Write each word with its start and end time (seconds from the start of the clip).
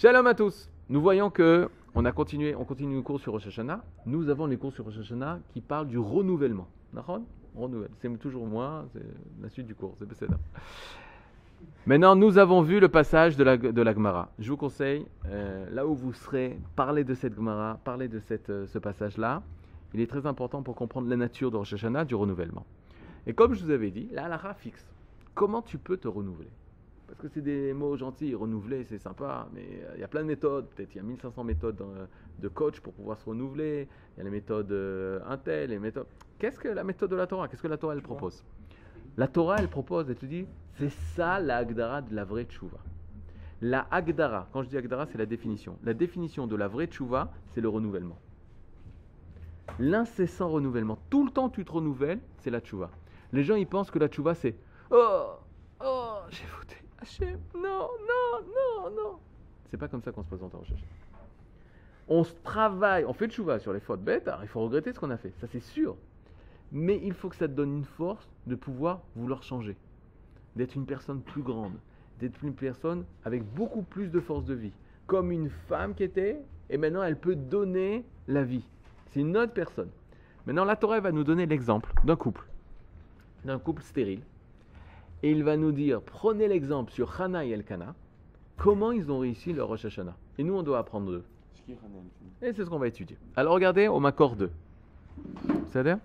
Shalom 0.00 0.28
à 0.28 0.34
tous. 0.34 0.70
Nous 0.88 1.00
voyons 1.00 1.28
que 1.28 1.68
on 1.96 2.04
a 2.04 2.12
continué, 2.12 2.54
on 2.54 2.64
continue 2.64 2.94
le 2.94 3.02
cours 3.02 3.18
sur 3.18 3.32
Rosh 3.32 3.48
Hashanah. 3.48 3.82
Nous 4.06 4.28
avons 4.28 4.46
les 4.46 4.56
cours 4.56 4.72
sur 4.72 4.84
Rosh 4.84 4.96
Hashanah 4.96 5.40
qui 5.52 5.60
parlent 5.60 5.88
du 5.88 5.98
renouvellement. 5.98 6.68
Renouvelle. 7.56 7.90
C'est 7.98 8.16
toujours 8.20 8.46
moi, 8.46 8.84
c'est 8.92 9.02
la 9.42 9.48
suite 9.48 9.66
du 9.66 9.74
cours. 9.74 9.96
C'est. 10.12 10.28
Maintenant, 11.84 12.14
nous 12.14 12.38
avons 12.38 12.62
vu 12.62 12.78
le 12.78 12.88
passage 12.88 13.36
de 13.36 13.42
la, 13.42 13.56
de 13.56 13.82
la 13.82 13.92
Gemara. 13.92 14.28
Je 14.38 14.48
vous 14.48 14.56
conseille, 14.56 15.04
euh, 15.26 15.68
là 15.72 15.84
où 15.84 15.96
vous 15.96 16.12
serez, 16.12 16.56
parlez 16.76 17.02
de 17.02 17.14
cette 17.14 17.34
Gemara, 17.34 17.80
parlez 17.82 18.06
de 18.06 18.20
cette, 18.20 18.50
euh, 18.50 18.68
ce 18.68 18.78
passage-là. 18.78 19.42
Il 19.94 20.00
est 20.00 20.06
très 20.06 20.26
important 20.26 20.62
pour 20.62 20.76
comprendre 20.76 21.08
la 21.08 21.16
nature 21.16 21.50
de 21.50 21.56
Rosh 21.56 21.72
Hashanah, 21.72 22.04
du 22.04 22.14
renouvellement. 22.14 22.64
Et 23.26 23.34
comme 23.34 23.52
je 23.52 23.64
vous 23.64 23.72
avais 23.72 23.90
dit, 23.90 24.08
la 24.12 24.26
halakha 24.26 24.54
fixe. 24.54 24.86
Comment 25.34 25.60
tu 25.60 25.76
peux 25.76 25.96
te 25.96 26.06
renouveler? 26.06 26.50
Parce 27.08 27.20
que 27.20 27.28
c'est 27.28 27.40
des 27.40 27.72
mots 27.72 27.96
gentils, 27.96 28.34
renouveler, 28.34 28.84
c'est 28.84 28.98
sympa, 28.98 29.48
mais 29.54 29.66
euh, 29.82 29.92
il 29.94 30.00
y 30.00 30.04
a 30.04 30.08
plein 30.08 30.20
de 30.20 30.26
méthodes. 30.26 30.66
Peut-être 30.68 30.94
il 30.94 30.98
y 30.98 31.00
a 31.00 31.02
1500 31.02 31.42
méthodes 31.42 31.80
euh, 31.80 32.06
de 32.38 32.48
coach 32.48 32.80
pour 32.80 32.92
pouvoir 32.92 33.18
se 33.18 33.24
renouveler. 33.24 33.88
Il 34.14 34.18
y 34.18 34.20
a 34.20 34.24
les 34.24 34.30
méthodes 34.30 34.70
euh, 34.70 35.18
Intel, 35.26 35.70
les 35.70 35.78
méthodes. 35.78 36.06
Qu'est-ce 36.38 36.60
que 36.60 36.68
la 36.68 36.84
méthode 36.84 37.10
de 37.10 37.16
la 37.16 37.26
Torah? 37.26 37.48
Qu'est-ce 37.48 37.62
que 37.62 37.68
la 37.68 37.78
Torah 37.78 37.94
elle 37.94 38.02
propose? 38.02 38.44
La 39.16 39.26
Torah 39.26 39.56
elle 39.58 39.68
propose, 39.68 40.10
elle 40.10 40.16
te 40.16 40.26
dit, 40.26 40.46
c'est 40.74 40.90
ça 40.90 41.40
la 41.40 41.56
Agdara 41.56 42.02
de 42.02 42.14
la 42.14 42.24
vraie 42.24 42.44
tchouva. 42.44 42.78
La 43.62 43.88
Agdara, 43.90 44.48
quand 44.52 44.62
je 44.62 44.68
dis 44.68 44.76
Agdara, 44.76 45.06
c'est 45.06 45.18
la 45.18 45.26
définition. 45.26 45.78
La 45.82 45.94
définition 45.94 46.46
de 46.46 46.56
la 46.56 46.68
vraie 46.68 46.86
tchouva, 46.86 47.32
c'est 47.46 47.62
le 47.62 47.70
renouvellement. 47.70 48.18
L'incessant 49.78 50.50
renouvellement. 50.50 50.98
Tout 51.08 51.24
le 51.24 51.30
temps 51.30 51.48
tu 51.48 51.64
te 51.64 51.72
renouvelles, 51.72 52.20
c'est 52.36 52.50
la 52.50 52.60
tchouva. 52.60 52.90
Les 53.32 53.44
gens 53.44 53.56
ils 53.56 53.66
pensent 53.66 53.90
que 53.90 53.98
la 53.98 54.08
tchouva 54.08 54.34
c'est 54.34 54.56
Oh, 54.90 55.38
oh, 55.80 56.18
j'ai 56.28 56.44
voté. 56.58 56.67
Non, 57.54 57.88
non, 58.00 58.44
non, 58.46 58.90
non. 58.90 59.18
C'est 59.70 59.76
pas 59.76 59.88
comme 59.88 60.02
ça 60.02 60.12
qu'on 60.12 60.22
se 60.22 60.28
présente 60.28 60.54
en 60.54 60.58
recherche. 60.58 60.82
On 62.08 62.24
se 62.24 62.32
travaille, 62.42 63.04
on 63.04 63.12
fait 63.12 63.26
le 63.26 63.32
chouva 63.32 63.58
sur 63.58 63.72
les 63.72 63.80
fautes 63.80 64.02
bêtes, 64.02 64.30
il 64.42 64.48
faut 64.48 64.60
regretter 64.60 64.92
ce 64.92 64.98
qu'on 64.98 65.10
a 65.10 65.18
fait, 65.18 65.32
ça 65.40 65.46
c'est 65.46 65.60
sûr. 65.60 65.96
Mais 66.72 66.98
il 67.02 67.12
faut 67.12 67.28
que 67.28 67.36
ça 67.36 67.46
te 67.46 67.52
donne 67.52 67.76
une 67.76 67.84
force 67.84 68.26
de 68.46 68.54
pouvoir 68.54 69.02
vouloir 69.14 69.42
changer, 69.42 69.76
d'être 70.56 70.74
une 70.74 70.86
personne 70.86 71.20
plus 71.20 71.42
grande, 71.42 71.74
d'être 72.18 72.42
une 72.42 72.54
personne 72.54 73.04
avec 73.24 73.44
beaucoup 73.44 73.82
plus 73.82 74.08
de 74.08 74.20
force 74.20 74.44
de 74.46 74.54
vie, 74.54 74.72
comme 75.06 75.30
une 75.32 75.50
femme 75.50 75.94
qui 75.94 76.02
était, 76.02 76.40
et 76.70 76.78
maintenant 76.78 77.02
elle 77.02 77.18
peut 77.18 77.36
donner 77.36 78.06
la 78.26 78.42
vie. 78.42 78.64
C'est 79.10 79.20
une 79.20 79.36
autre 79.36 79.52
personne. 79.52 79.90
Maintenant, 80.46 80.64
la 80.64 80.76
Torah 80.76 81.00
va 81.00 81.12
nous 81.12 81.24
donner 81.24 81.44
l'exemple 81.44 81.92
d'un 82.04 82.16
couple, 82.16 82.48
d'un 83.44 83.58
couple 83.58 83.82
stérile, 83.82 84.22
et 85.22 85.30
il 85.30 85.42
va 85.44 85.56
nous 85.56 85.72
dire 85.72 86.00
prenez 86.02 86.48
l'exemple 86.48 86.92
sur 86.92 87.20
Hana 87.20 87.44
et 87.44 87.50
Elkana, 87.50 87.94
comment 88.56 88.92
ils 88.92 89.10
ont 89.10 89.18
réussi 89.20 89.52
leur 89.52 89.68
Rosh 89.68 89.84
Hashanah. 89.84 90.16
Et 90.38 90.44
nous, 90.44 90.54
on 90.54 90.62
doit 90.62 90.78
apprendre 90.78 91.10
d'eux. 91.10 91.24
Et 92.40 92.52
c'est 92.52 92.64
ce 92.64 92.70
qu'on 92.70 92.78
va 92.78 92.88
étudier. 92.88 93.16
Alors 93.36 93.52
regardez, 93.54 93.88
au 93.88 94.00
Makor 94.00 94.36
2. 94.36 94.50
C'est-à-dire 95.70 95.98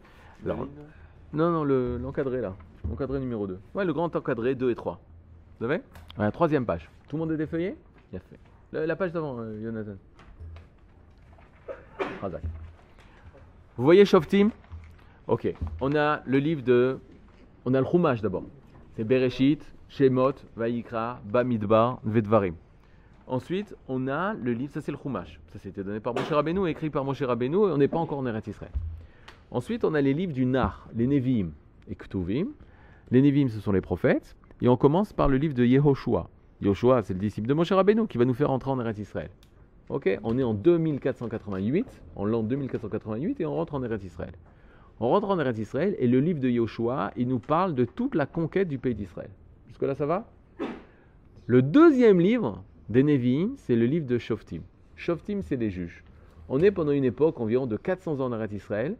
Non, 0.45 1.51
non, 1.51 1.63
le- 1.63 1.97
l'encadré 1.97 2.41
là. 2.41 2.53
L'encadré 2.89 3.19
numéro 3.19 3.47
2. 3.47 3.59
Ouais, 3.75 3.85
le 3.85 3.93
grand 3.93 4.13
encadré 4.15 4.55
2 4.55 4.71
et 4.71 4.75
3. 4.75 4.99
Vous 5.59 5.65
avez 5.65 5.81
Ouais, 6.17 6.31
troisième 6.31 6.65
page. 6.65 6.89
Tout 7.07 7.15
le 7.15 7.21
monde 7.21 7.31
est 7.31 7.37
défeuillé 7.37 7.75
Bien 8.11 8.19
fait. 8.29 8.37
La, 8.71 8.85
la 8.85 8.95
page 8.95 9.11
d'avant, 9.13 9.37
euh, 9.39 9.61
Jonathan. 9.63 9.91
Razak. 12.21 12.41
Vous 13.77 13.83
voyez 13.83 14.05
Shoftim? 14.05 14.49
Ok. 15.27 15.53
On 15.81 15.95
a 15.95 16.21
le 16.25 16.37
livre 16.39 16.61
de. 16.63 16.99
On 17.65 17.73
a 17.73 17.79
le 17.79 17.85
Chumash 17.87 18.21
d'abord. 18.21 18.43
C'est 18.95 19.03
Bereshit, 19.03 19.59
Shemot, 19.89 20.33
Vayikra, 20.55 21.19
Bamidbar, 21.25 21.99
Vedvarim. 22.03 22.53
Ensuite, 23.25 23.75
on 23.87 24.07
a 24.07 24.33
le 24.35 24.53
livre, 24.53 24.71
ça 24.71 24.81
c'est 24.81 24.91
le 24.91 24.99
Chumash. 25.01 25.39
Ça 25.47 25.57
c'était 25.57 25.83
donné 25.83 25.99
par 25.99 26.13
Moshe 26.13 26.29
Rabbeinu, 26.29 26.67
écrit 26.67 26.91
par 26.91 27.03
Moshe 27.03 27.23
Rabbeinu, 27.23 27.55
et 27.55 27.71
on 27.71 27.77
n'est 27.77 27.87
pas 27.87 27.97
encore 27.97 28.19
en 28.19 28.25
Eretz 28.27 28.47
Israël. 28.47 28.71
Ensuite, 29.49 29.83
on 29.83 29.95
a 29.95 30.01
les 30.01 30.13
livres 30.13 30.33
du 30.33 30.45
Nar, 30.45 30.87
les 30.95 31.07
Nevi'im 31.07 31.49
et 31.89 31.95
Ktuvim. 31.95 32.49
Les 33.09 33.21
Nevi'im, 33.23 33.47
ce 33.47 33.59
sont 33.59 33.71
les 33.71 33.81
prophètes. 33.81 34.35
Et 34.61 34.67
on 34.67 34.77
commence 34.77 35.11
par 35.11 35.27
le 35.27 35.37
livre 35.37 35.55
de 35.55 35.65
Yehoshua. 35.65 36.29
Yehoshua, 36.61 37.01
c'est 37.01 37.13
le 37.13 37.19
disciple 37.19 37.47
de 37.47 37.53
Moshe 37.55 37.71
Rabbeinu 37.71 38.05
qui 38.07 38.19
va 38.19 38.25
nous 38.25 38.33
faire 38.35 38.51
entrer 38.51 38.69
en 38.69 38.79
Eretz 38.79 38.99
Israël. 38.99 39.29
Ok 39.89 40.19
On 40.23 40.37
est 40.37 40.43
en 40.43 40.53
2488, 40.53 41.85
en 42.15 42.25
l'an 42.25 42.43
2488, 42.43 43.41
et 43.41 43.45
on 43.45 43.55
rentre 43.55 43.73
en 43.73 43.83
Eretz 43.83 44.03
Israël. 44.03 44.33
On 45.03 45.09
rentre 45.09 45.31
en 45.31 45.37
Eretz 45.37 45.59
Israël, 45.59 45.97
et 45.99 46.07
le 46.07 46.21
livre 46.21 46.39
de 46.39 46.47
Yehoshua, 46.47 47.11
il 47.17 47.27
nous 47.27 47.39
parle 47.39 47.75
de 47.75 47.83
toute 47.83 48.15
la 48.15 48.25
conquête 48.25 48.69
du 48.69 48.77
pays 48.77 48.95
d'Israël. 48.95 49.31
Jusque-là, 49.67 49.95
ça 49.95 50.05
va? 50.05 50.31
Le 51.45 51.61
deuxième 51.61 52.21
livre 52.21 52.63
des 52.87 53.03
Nevi'im, 53.03 53.51
c'est 53.57 53.75
le 53.75 53.85
livre 53.85 54.07
de 54.07 54.17
Shoftim. 54.17 54.61
Shoftim, 54.95 55.41
c'est 55.41 55.57
les 55.57 55.69
juges. 55.69 56.05
On 56.47 56.61
est 56.61 56.71
pendant 56.71 56.93
une 56.93 57.03
époque 57.03 57.41
environ 57.41 57.67
de 57.67 57.75
400 57.75 58.21
ans 58.21 58.27
en 58.27 58.33
Eretz 58.33 58.53
Israël, 58.53 58.95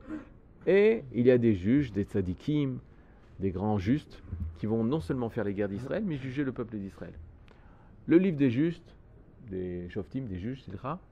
et 0.68 1.06
il 1.14 1.26
y 1.26 1.32
a 1.32 1.38
des 1.38 1.56
juges, 1.56 1.94
des 1.94 2.04
tzadikim, 2.04 2.80
des 3.40 3.52
grands 3.52 3.78
justes, 3.78 4.22
qui 4.58 4.66
vont 4.66 4.84
non 4.84 5.00
seulement 5.00 5.30
faire 5.30 5.46
les 5.46 5.54
guerres 5.54 5.70
d'Israël, 5.70 6.04
mais 6.06 6.18
juger 6.18 6.44
le 6.44 6.52
peuple 6.52 6.76
d'Israël. 6.76 7.14
Le 8.08 8.18
livre 8.18 8.36
des 8.36 8.50
justes, 8.50 8.94
des 9.50 9.88
shoftim, 9.88 10.26
des 10.26 10.38
juges, 10.38 10.66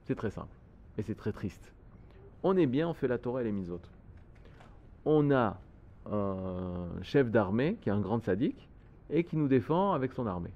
c'est 0.04 0.14
très 0.16 0.30
simple. 0.30 0.54
Et 0.98 1.02
c'est 1.02 1.14
très 1.14 1.32
triste. 1.32 1.72
On 2.42 2.58
est 2.58 2.66
bien, 2.66 2.90
on 2.90 2.92
fait 2.92 3.08
la 3.08 3.16
Torah 3.16 3.40
et 3.40 3.44
les 3.44 3.52
mitzvot. 3.52 3.80
On 5.04 5.30
a 5.30 5.58
un 6.10 6.86
chef 7.02 7.30
d'armée 7.30 7.76
qui 7.80 7.88
est 7.88 7.92
un 7.92 8.00
grand 8.00 8.22
sadique 8.22 8.68
et 9.10 9.24
qui 9.24 9.36
nous 9.36 9.48
défend 9.48 9.92
avec 9.92 10.12
son 10.12 10.26
armée. 10.26 10.50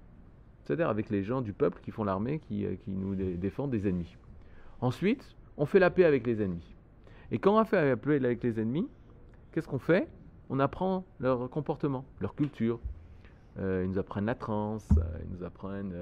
C'est-à-dire 0.65 0.89
avec 0.89 1.11
les 1.11 1.23
gens 1.23 1.41
du 1.43 1.53
peuple 1.53 1.81
qui 1.83 1.91
font 1.91 2.05
l'armée, 2.05 2.41
qui, 2.41 2.65
euh, 2.65 2.75
qui 2.85 2.91
nous 2.91 3.15
dé- 3.15 3.37
défendent 3.37 3.71
des 3.71 3.87
ennemis. 3.89 4.17
Ensuite, 4.81 5.37
on 5.57 5.67
fait 5.67 5.79
la 5.79 5.91
paix 5.91 6.05
avec 6.05 6.27
les 6.27 6.43
ennemis. 6.43 6.75
Et 7.31 7.39
quand 7.39 7.61
on 7.61 7.65
fait 7.65 7.85
la 7.85 7.97
paix 7.97 8.17
avec 8.17 8.43
les 8.43 8.59
ennemis, 8.61 8.89
qu'est-ce 9.53 9.69
qu'on 9.69 9.79
fait? 9.79 10.09
On 10.51 10.59
apprend 10.59 11.05
leur 11.21 11.49
comportement, 11.51 12.05
leur 12.21 12.35
culture. 12.35 12.81
Euh, 13.59 13.83
ils 13.85 13.91
nous 13.91 13.99
apprennent 13.99 14.27
la 14.27 14.35
transe, 14.35 14.87
euh, 14.99 15.19
ils 15.25 15.37
nous 15.39 15.45
apprennent 15.45 15.95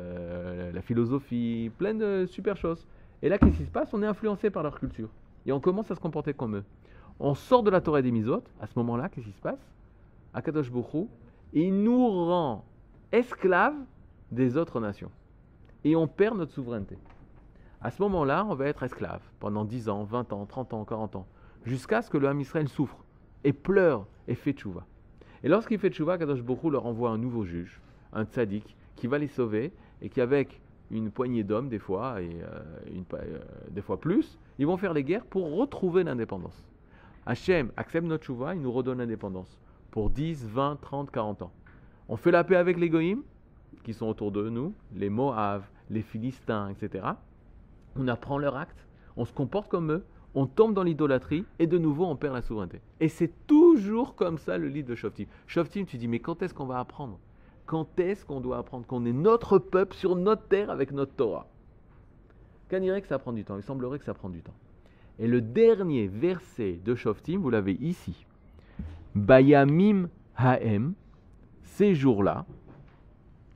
la 0.73 0.83
philosophie, 0.83 1.71
plein 1.79 1.95
de 1.95 2.27
super 2.27 2.57
choses. 2.57 2.87
Et 3.23 3.29
là, 3.29 3.39
qu'est-ce 3.39 3.59
qui 3.59 3.65
se 3.65 3.71
passe? 3.71 3.93
On 3.95 4.03
est 4.03 4.07
influencé 4.07 4.51
par 4.51 4.63
leur 4.63 4.79
culture. 4.79 5.09
Et 5.47 5.53
on 5.53 5.61
commence 5.61 5.91
à 5.91 5.95
se 5.95 6.01
comporter 6.01 6.35
comme 6.35 6.57
eux. 6.57 6.65
On 7.21 7.35
sort 7.35 7.63
de 7.63 7.71
la 7.71 7.81
Torah 7.81 8.03
des 8.03 8.11
misotes, 8.11 8.51
à 8.61 8.67
ce 8.67 8.73
moment-là, 8.79 9.09
qu'est-ce 9.09 9.27
qui 9.27 9.33
se 9.33 9.41
passe? 9.41 9.61
Akadosh 10.33 10.71
Bokhu, 10.71 11.07
il 11.53 11.83
nous 11.83 12.09
rend 12.09 12.65
esclaves 13.13 13.77
des 14.33 14.57
autres 14.57 14.81
nations. 14.81 15.11
Et 15.85 15.95
on 15.95 16.09
perd 16.09 16.37
notre 16.37 16.53
souveraineté. 16.53 16.99
À 17.81 17.91
ce 17.91 18.03
moment-là, 18.03 18.45
on 18.49 18.55
va 18.55 18.67
être 18.67 18.83
esclave 18.83 19.21
pendant 19.39 19.65
10 19.65 19.89
ans, 19.89 20.03
20 20.05 20.33
ans, 20.33 20.47
30 20.47 20.75
ans, 20.75 20.85
40 20.85 21.17
ans, 21.17 21.27
jusqu'à 21.65 22.03
ce 22.03 22.11
que 22.11 22.19
le 22.19 22.27
Ham 22.29 22.41
Israël 22.41 22.69
souffre 22.69 22.97
et 23.45 23.53
pleure 23.53 24.07
et 24.27 24.35
fait 24.35 24.53
tchouva. 24.53 24.85
Et 25.45 25.49
lorsqu'il 25.49 25.79
fait 25.79 25.91
tchouva, 25.91 26.19
Kadosh 26.19 26.43
Bokhu 26.43 26.71
leur 26.71 26.87
envoie 26.87 27.11
un 27.11 27.19
nouveau 27.19 27.45
juge, 27.45 27.81
un 28.13 28.25
tzaddik, 28.25 28.75
qui 28.97 29.07
va 29.07 29.19
les 29.19 29.29
sauver 29.29 29.73
et 30.01 30.09
qui, 30.09 30.21
avec 30.21 30.61
une 30.91 31.11
poignée 31.11 31.45
d'hommes, 31.45 31.69
des 31.69 31.79
fois, 31.79 32.21
et 32.23 32.31
euh, 32.43 33.03
euh, 33.15 33.39
des 33.71 33.83
fois 33.83 34.01
plus, 34.01 34.39
ils 34.59 34.67
vont 34.67 34.77
faire 34.77 34.95
les 34.95 35.05
guerres 35.05 35.27
pour 35.27 35.55
retrouver 35.57 36.05
l'indépendance. 36.05 36.65
Hachem 37.27 37.73
accepte 37.77 38.07
notre 38.07 38.25
tchouva, 38.25 38.55
il 38.55 38.61
nous 38.61 38.73
redonne 38.73 38.99
l'indépendance 38.99 39.59
pour 39.91 40.11
10, 40.11 40.47
20, 40.47 40.81
30, 40.81 41.11
40 41.11 41.43
ans. 41.43 41.53
On 42.09 42.17
fait 42.17 42.31
la 42.31 42.45
paix 42.45 42.57
avec 42.57 42.79
les 42.79 42.91
goïms, 42.91 43.23
qui 43.83 43.95
sont 43.95 44.07
autour 44.07 44.33
de 44.33 44.49
nous, 44.49 44.75
les 44.95 45.09
Moaves, 45.09 45.67
les 45.91 46.03
Philistins, 46.03 46.69
etc. 46.69 47.05
On 47.97 48.09
apprend 48.09 48.39
leur 48.39 48.57
acte, 48.57 48.87
on 49.17 49.25
se 49.25 49.33
comporte 49.33 49.71
comme 49.71 49.93
eux, 49.93 50.05
on 50.35 50.47
tombe 50.47 50.75
dans 50.75 50.83
l'idolâtrie 50.83 51.45
et 51.59 51.67
de 51.67 51.79
nouveau 51.79 52.07
on 52.07 52.17
perd 52.17 52.35
la 52.35 52.43
souveraineté. 52.43 52.81
Et 53.01 53.09
c'est 53.09 53.33
toujours 53.47 54.17
comme 54.17 54.39
ça 54.39 54.59
le 54.59 54.69
livre 54.69 54.89
de 54.89 54.95
Shoftim. 54.95 55.27
Shoftim, 55.47 55.85
tu 55.85 55.97
dis, 55.97 56.09
mais 56.09 56.19
quand 56.19 56.43
est-ce 56.43 56.53
qu'on 56.53 56.67
va 56.67 56.81
apprendre? 56.81 57.19
Quand 57.67 57.99
est-ce 58.01 58.27
qu'on 58.27 58.41
doit 58.41 58.59
apprendre 58.59 58.87
qu'on 58.87 59.05
est 59.07 59.13
notre 59.13 59.59
peuple 59.59 59.95
sur 59.95 60.17
notre 60.17 60.47
terre 60.49 60.71
avec 60.71 60.93
notre 60.93 61.13
Torah? 61.15 61.47
Dirait 62.71 63.03
que 63.03 63.07
ça 63.07 63.21
prend 63.21 63.33
du 63.33 63.45
temps, 63.45 63.57
il 63.57 63.63
semblerait 63.63 64.01
que 64.01 64.05
ça 64.05 64.15
prend 64.15 64.29
du 64.29 64.43
temps. 64.43 64.55
Et 65.19 65.27
le 65.29 65.41
dernier 65.41 66.09
verset 66.09 66.81
de 66.85 66.95
Shoftim, 66.95 67.39
vous 67.39 67.51
l'avez 67.51 67.75
ici. 67.75 68.27
Bayamim 69.15 70.09
Haem, 70.37 70.95
ces 71.63 71.95
jours-là, 71.95 72.45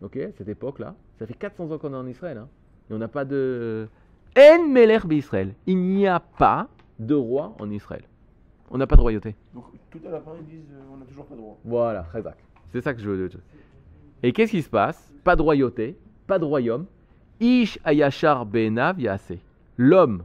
ok, 0.02 0.18
cette 0.36 0.48
époque-là, 0.48 0.94
ça 1.18 1.26
fait 1.26 1.34
400 1.34 1.72
ans 1.72 1.78
qu'on 1.78 1.92
est 1.92 1.96
en 1.96 2.06
Israël, 2.06 2.38
hein, 2.38 2.48
et 2.90 2.94
on 2.94 2.98
n'a 2.98 3.08
pas 3.08 3.24
de. 3.24 3.88
En 4.36 4.68
Meler 4.68 5.00
Israël. 5.10 5.54
Il 5.66 5.78
n'y 5.78 6.06
a 6.06 6.20
pas 6.20 6.68
de 6.98 7.14
roi 7.14 7.56
en 7.58 7.70
Israël. 7.70 8.04
On 8.70 8.78
n'a 8.78 8.86
pas 8.86 8.96
de 8.96 9.00
royauté. 9.00 9.34
Donc 9.54 9.64
tout 9.90 10.00
à 10.06 10.10
la 10.10 10.20
fin 10.20 10.32
ils 10.38 10.46
disent 10.46 10.70
euh, 10.72 10.92
on 10.92 10.98
n'a 10.98 11.06
toujours 11.06 11.26
pas 11.26 11.34
de 11.34 11.40
droit. 11.40 11.58
Voilà. 11.64 12.06
C'est 12.70 12.80
ça 12.82 12.94
que 12.94 13.00
je 13.00 13.10
veux 13.10 13.28
dire. 13.28 13.40
Et 14.22 14.32
qu'est-ce 14.32 14.52
qui 14.52 14.62
se 14.62 14.68
passe? 14.68 15.12
Pas 15.24 15.34
de 15.34 15.42
royauté, 15.42 15.96
pas 16.26 16.38
de 16.38 16.44
royaume. 16.44 16.86
Ish 17.40 17.78
ayashar 17.84 18.46
be'enav 18.46 19.00
yase. 19.00 19.38
L'homme, 19.76 20.22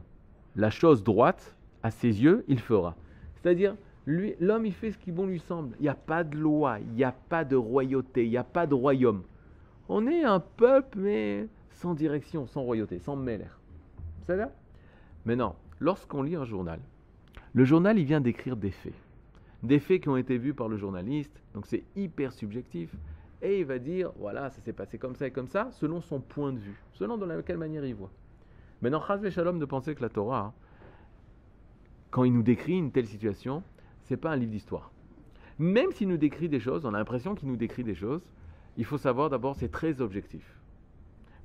la 0.56 0.70
chose 0.70 1.02
droite, 1.02 1.56
à 1.82 1.90
ses 1.90 2.22
yeux, 2.22 2.44
il 2.48 2.60
fera. 2.60 2.96
C'est-à-dire, 3.36 3.76
l'homme, 4.06 4.66
il 4.66 4.72
fait 4.72 4.92
ce 4.92 4.98
qui 4.98 5.12
bon 5.12 5.26
lui 5.26 5.40
semble. 5.40 5.76
Il 5.78 5.82
n'y 5.82 5.88
a 5.88 5.94
pas 5.94 6.24
de 6.24 6.36
loi, 6.36 6.78
il 6.80 6.92
n'y 6.92 7.04
a 7.04 7.12
pas 7.12 7.44
de 7.44 7.56
royauté, 7.56 8.24
il 8.24 8.30
n'y 8.30 8.36
a 8.36 8.44
pas 8.44 8.66
de 8.66 8.74
royaume. 8.74 9.22
On 9.88 10.06
est 10.06 10.24
un 10.24 10.40
peuple, 10.40 10.98
mais 10.98 11.46
sans 11.70 11.94
direction, 11.94 12.46
sans 12.46 12.62
royauté, 12.62 12.98
sans 12.98 13.16
mêler. 13.16 13.44
C'est 14.26 14.36
ça? 14.36 14.50
Maintenant, 15.26 15.56
lorsqu'on 15.80 16.22
lit 16.22 16.36
un 16.36 16.44
journal, 16.44 16.80
le 17.52 17.64
journal, 17.64 17.98
il 17.98 18.04
vient 18.04 18.20
d'écrire 18.20 18.56
des 18.56 18.70
faits. 18.70 18.94
Des 19.62 19.78
faits 19.78 20.02
qui 20.02 20.08
ont 20.08 20.16
été 20.16 20.38
vus 20.38 20.54
par 20.54 20.68
le 20.68 20.76
journaliste, 20.76 21.42
donc 21.54 21.66
c'est 21.66 21.84
hyper 21.96 22.32
subjectif. 22.32 22.94
Et 23.42 23.60
il 23.60 23.66
va 23.66 23.78
dire, 23.78 24.10
voilà, 24.18 24.48
ça 24.50 24.60
s'est 24.62 24.72
passé 24.72 24.96
comme 24.98 25.14
ça 25.16 25.26
et 25.26 25.30
comme 25.30 25.48
ça, 25.48 25.68
selon 25.72 26.00
son 26.00 26.20
point 26.20 26.52
de 26.52 26.58
vue, 26.58 26.80
selon 26.92 27.18
de 27.18 27.40
quelle 27.42 27.58
manière 27.58 27.84
il 27.84 27.94
voit. 27.94 28.10
Maintenant, 28.84 29.00
Chaz 29.00 29.30
Shalom 29.30 29.58
de 29.58 29.64
penser 29.64 29.94
que 29.94 30.02
la 30.02 30.10
Torah, 30.10 30.52
quand 32.10 32.24
il 32.24 32.34
nous 32.34 32.42
décrit 32.42 32.76
une 32.76 32.92
telle 32.92 33.06
situation, 33.06 33.62
c'est 34.02 34.18
pas 34.18 34.32
un 34.32 34.36
livre 34.36 34.50
d'histoire. 34.50 34.90
Même 35.58 35.90
s'il 35.92 36.08
nous 36.08 36.18
décrit 36.18 36.50
des 36.50 36.60
choses, 36.60 36.84
on 36.84 36.92
a 36.92 36.98
l'impression 36.98 37.34
qu'il 37.34 37.48
nous 37.48 37.56
décrit 37.56 37.82
des 37.82 37.94
choses, 37.94 38.20
il 38.76 38.84
faut 38.84 38.98
savoir 38.98 39.30
d'abord, 39.30 39.56
c'est 39.56 39.70
très 39.70 40.02
objectif. 40.02 40.60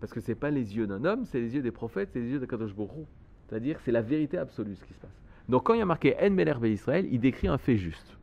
Parce 0.02 0.12
que 0.12 0.20
ce 0.20 0.32
n'est 0.32 0.36
pas 0.36 0.52
les 0.52 0.76
yeux 0.76 0.86
d'un 0.86 1.06
homme, 1.06 1.24
c'est 1.24 1.40
les 1.40 1.56
yeux 1.56 1.62
des 1.62 1.72
prophètes, 1.72 2.10
c'est 2.12 2.20
les 2.20 2.30
yeux 2.30 2.40
de 2.42 2.46
Kadosh 2.46 2.76
Baruch 2.76 3.08
C'est-à-dire 3.48 3.80
c'est 3.86 3.94
la 3.94 4.02
vérité 4.02 4.38
absolue 4.38 4.76
ce 4.76 4.84
qui 4.84 4.94
se 4.94 5.00
passe. 5.00 5.24
Donc 5.48 5.66
quand 5.66 5.76
il 5.76 5.80
y 5.80 5.82
a 5.82 5.86
marqué 5.86 6.18
En 6.22 6.32
Meler 6.32 6.58
Israël, 6.70 7.08
il 7.10 7.22
décrit 7.22 7.48
un 7.48 7.58
fait 7.58 7.78
juste. 7.78 8.18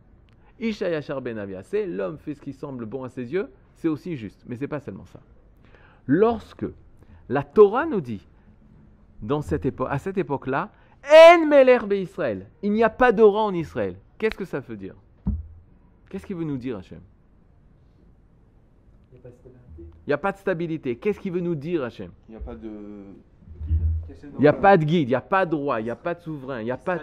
Isha 0.61 0.91
Yachar 0.91 1.23
Ben 1.23 1.43
c'est 1.63 1.87
l'homme 1.87 2.19
fait 2.19 2.35
ce 2.35 2.43
qui 2.43 2.53
semble 2.53 2.85
bon 2.85 3.03
à 3.05 3.09
ses 3.09 3.33
yeux, 3.33 3.49
c'est 3.77 3.89
aussi 3.89 4.15
juste. 4.19 4.45
Mais 4.47 4.57
c'est 4.57 4.69
pas 4.69 4.81
seulement 4.81 5.07
ça. 5.07 5.21
Lorsque 6.07 6.67
la 7.31 7.43
Torah 7.43 7.87
nous 7.87 8.03
dit, 8.03 8.21
dans 9.23 9.43
cette 9.43 9.67
époque, 9.67 9.89
à 9.91 9.99
cette 9.99 10.19
époque-là, 10.19 10.71
En 11.05 11.47
Meler 11.47 11.79
Israël, 12.01 12.47
il 12.63 12.73
n'y 12.73 12.83
a 12.83 12.91
pas 12.91 13.13
de 13.13 13.23
rang 13.23 13.47
en 13.47 13.55
Israël. 13.55 13.97
Qu'est-ce 14.19 14.37
que 14.37 14.45
ça 14.45 14.61
veut 14.61 14.77
dire? 14.77 14.95
Qu'est-ce 16.09 16.27
qu'il 16.27 16.37
veut 16.37 16.45
nous 16.45 16.57
dire 16.57 16.79
Hachem? 16.79 17.01
Il 19.15 20.11
n'y 20.11 20.13
a 20.13 20.19
pas 20.19 20.33
de 20.33 20.39
stabilité. 20.39 20.97
Qu'est-ce 20.97 21.19
qu'il 21.19 21.33
veut 21.33 21.41
nous 21.41 21.55
dire, 21.55 21.83
Hachem? 21.83 22.11
Il 22.29 22.33
n'y 22.33 22.37
a 22.37 22.41
pas 22.41 22.55
de. 22.55 22.71
Il 24.23 24.41
n'y 24.41 24.47
a 24.47 24.53
pas 24.53 24.77
de 24.77 24.85
guide, 24.85 25.09
il 25.09 25.13
n'y 25.13 25.15
a 25.17 25.21
pas 25.21 25.45
de 25.45 25.55
roi, 25.55 25.81
il 25.81 25.85
n'y 25.85 25.91
a 25.91 25.97
pas 25.97 26.15
de 26.15 26.21
souverain, 26.21 26.61
il 26.61 26.65
n'y 26.65 26.71
a 26.71 26.77
pas. 26.77 26.99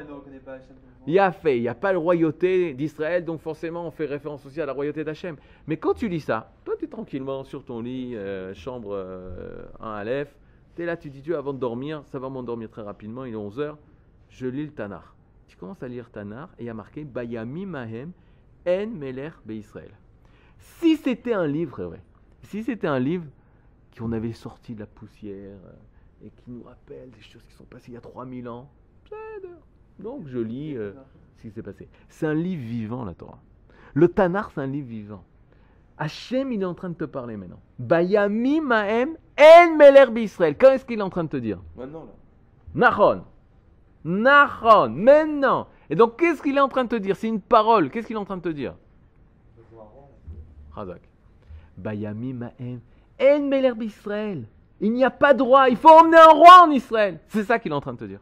Il 1.06 1.14
y 1.14 1.20
a 1.20 1.34
fait, 1.34 1.58
il 1.58 1.62
n'y 1.62 1.68
a 1.68 1.76
pas 1.76 1.92
de 1.92 1.98
royauté 1.98 2.74
d'Israël, 2.74 3.26
donc 3.26 3.42
forcément 3.42 3.86
on 3.86 3.92
fait 3.92 4.06
référence 4.06 4.46
aussi 4.46 4.62
à 4.62 4.66
la 4.66 4.72
royauté 4.72 5.04
d'Hachem. 5.04 5.36
Mais 5.68 5.76
quand 5.76 5.94
tu 5.94 6.08
lis 6.08 6.22
ça, 6.22 6.54
toi 6.64 6.76
tu 6.80 6.86
es 6.86 6.88
tranquillement 6.88 7.44
sur 7.44 7.66
ton 7.66 7.82
lit, 7.82 8.16
euh, 8.16 8.54
chambre 8.54 8.96
1 8.96 8.98
euh, 8.98 9.66
à 9.82 9.98
Aleph, 9.98 10.34
tu 10.76 10.84
es 10.84 10.86
là, 10.86 10.98
tu 10.98 11.10
dis 11.10 11.22
Dieu 11.22 11.38
avant 11.38 11.54
de 11.54 11.60
dormir, 11.60 12.04
ça 12.06 12.20
va 12.20 12.30
m'endormir 12.30 12.70
très 12.70 12.82
rapidement, 12.82 13.26
il 13.26 13.34
est 13.34 13.38
11h, 13.38 13.76
je 14.30 14.48
lis 14.48 14.66
le 14.66 14.72
Tanar. 14.72 15.16
Tu 15.48 15.58
commences 15.58 15.84
à 15.84 15.88
lire 15.88 16.10
Tanar 16.10 16.50
et 16.58 16.64
il 16.64 16.66
y 16.66 16.70
a 16.70 16.74
marqué 16.74 17.04
Bayami 17.04 17.66
Mahem 17.66 18.12
En 18.68 18.88
Meler 18.88 19.30
Israël. 19.50 19.92
Si 20.58 20.98
c'était 20.98 21.34
un 21.34 21.46
livre, 21.46 21.84
vrai, 21.84 22.02
si 22.44 22.64
c'était 22.64 22.88
un 22.88 23.00
livre 23.00 23.26
qu'on 23.98 24.12
avait 24.12 24.34
sorti 24.34 24.74
de 24.74 24.80
la 24.80 24.86
poussière 24.88 25.58
euh, 25.66 26.26
et 26.26 26.30
qui 26.30 26.50
nous 26.50 26.64
rappelle 26.64 27.12
des 27.12 27.22
choses 27.22 27.44
qui 27.44 27.54
sont 27.54 27.66
passées 27.66 27.92
il 27.92 27.96
y 27.96 27.98
a 27.98 28.02
3000 28.02 28.48
ans, 28.50 28.70
donc 30.00 30.28
je 30.28 30.40
lis 30.40 30.76
euh, 30.76 30.94
ce 31.38 31.44
qui 31.44 31.52
s'est 31.52 31.62
passé. 31.62 31.88
C'est 32.10 32.26
un 32.26 32.34
livre 32.34 32.64
vivant, 32.64 33.06
la 33.06 33.14
Torah. 33.14 33.40
Le 33.94 34.08
Tanar, 34.08 34.52
c'est 34.52 34.62
un 34.62 34.68
livre 34.68 34.88
vivant. 34.88 35.24
Hachem, 35.98 36.52
il 36.52 36.62
est 36.62 36.66
en 36.66 36.74
train 36.74 36.90
de 36.90 36.96
te 36.96 37.06
parler 37.06 37.38
maintenant. 37.38 37.60
Bayami 37.78 38.62
Mahem 38.62 39.16
En 39.40 39.76
Meler 39.76 40.22
Israël. 40.22 40.56
Quand 40.60 40.72
est-ce 40.72 40.86
qu'il 40.86 41.00
est 41.00 41.04
en 41.04 41.10
train 41.10 41.24
de 41.24 41.30
te 41.30 41.38
dire 41.38 41.60
Maintenant, 41.76 42.06
là. 42.06 42.12
Nahon. 42.74 43.24
Nahon. 44.04 44.90
Maintenant. 44.90 45.68
Et 45.90 45.96
donc, 45.96 46.18
qu'est-ce 46.18 46.42
qu'il 46.42 46.58
est 46.58 46.62
en 46.62 46.68
train 46.68 46.84
de 46.84 46.90
te 46.90 46.96
dire 46.96 47.16
C'est 47.16 47.28
une 47.28 47.42
parole. 47.42 47.90
Qu'est-ce 47.90 48.08
qu'il 48.08 48.16
est 48.16 48.20
en 48.20 48.26
train 48.26 48.38
de 48.38 48.42
te 48.42 48.50
dire 48.50 48.76
Razak. 50.72 51.02
Bayami 51.78 52.34
Ma'em. 52.34 52.80
En 53.22 53.40
Meler 53.42 53.74
Israël. 53.82 54.46
Il 54.82 54.92
n'y 54.92 55.06
a 55.06 55.12
pas 55.12 55.34
de 55.34 55.44
roi. 55.44 55.70
Il 55.70 55.78
faut 55.78 55.90
emmener 55.90 56.18
un 56.18 56.32
roi 56.32 56.64
en 56.64 56.72
Israël. 56.72 57.20
C'est 57.28 57.44
ça 57.44 57.60
qu'il 57.60 57.72
est 57.72 57.76
en 57.76 57.82
train 57.82 57.94
de 57.94 58.00
te 58.00 58.06
dire. 58.06 58.20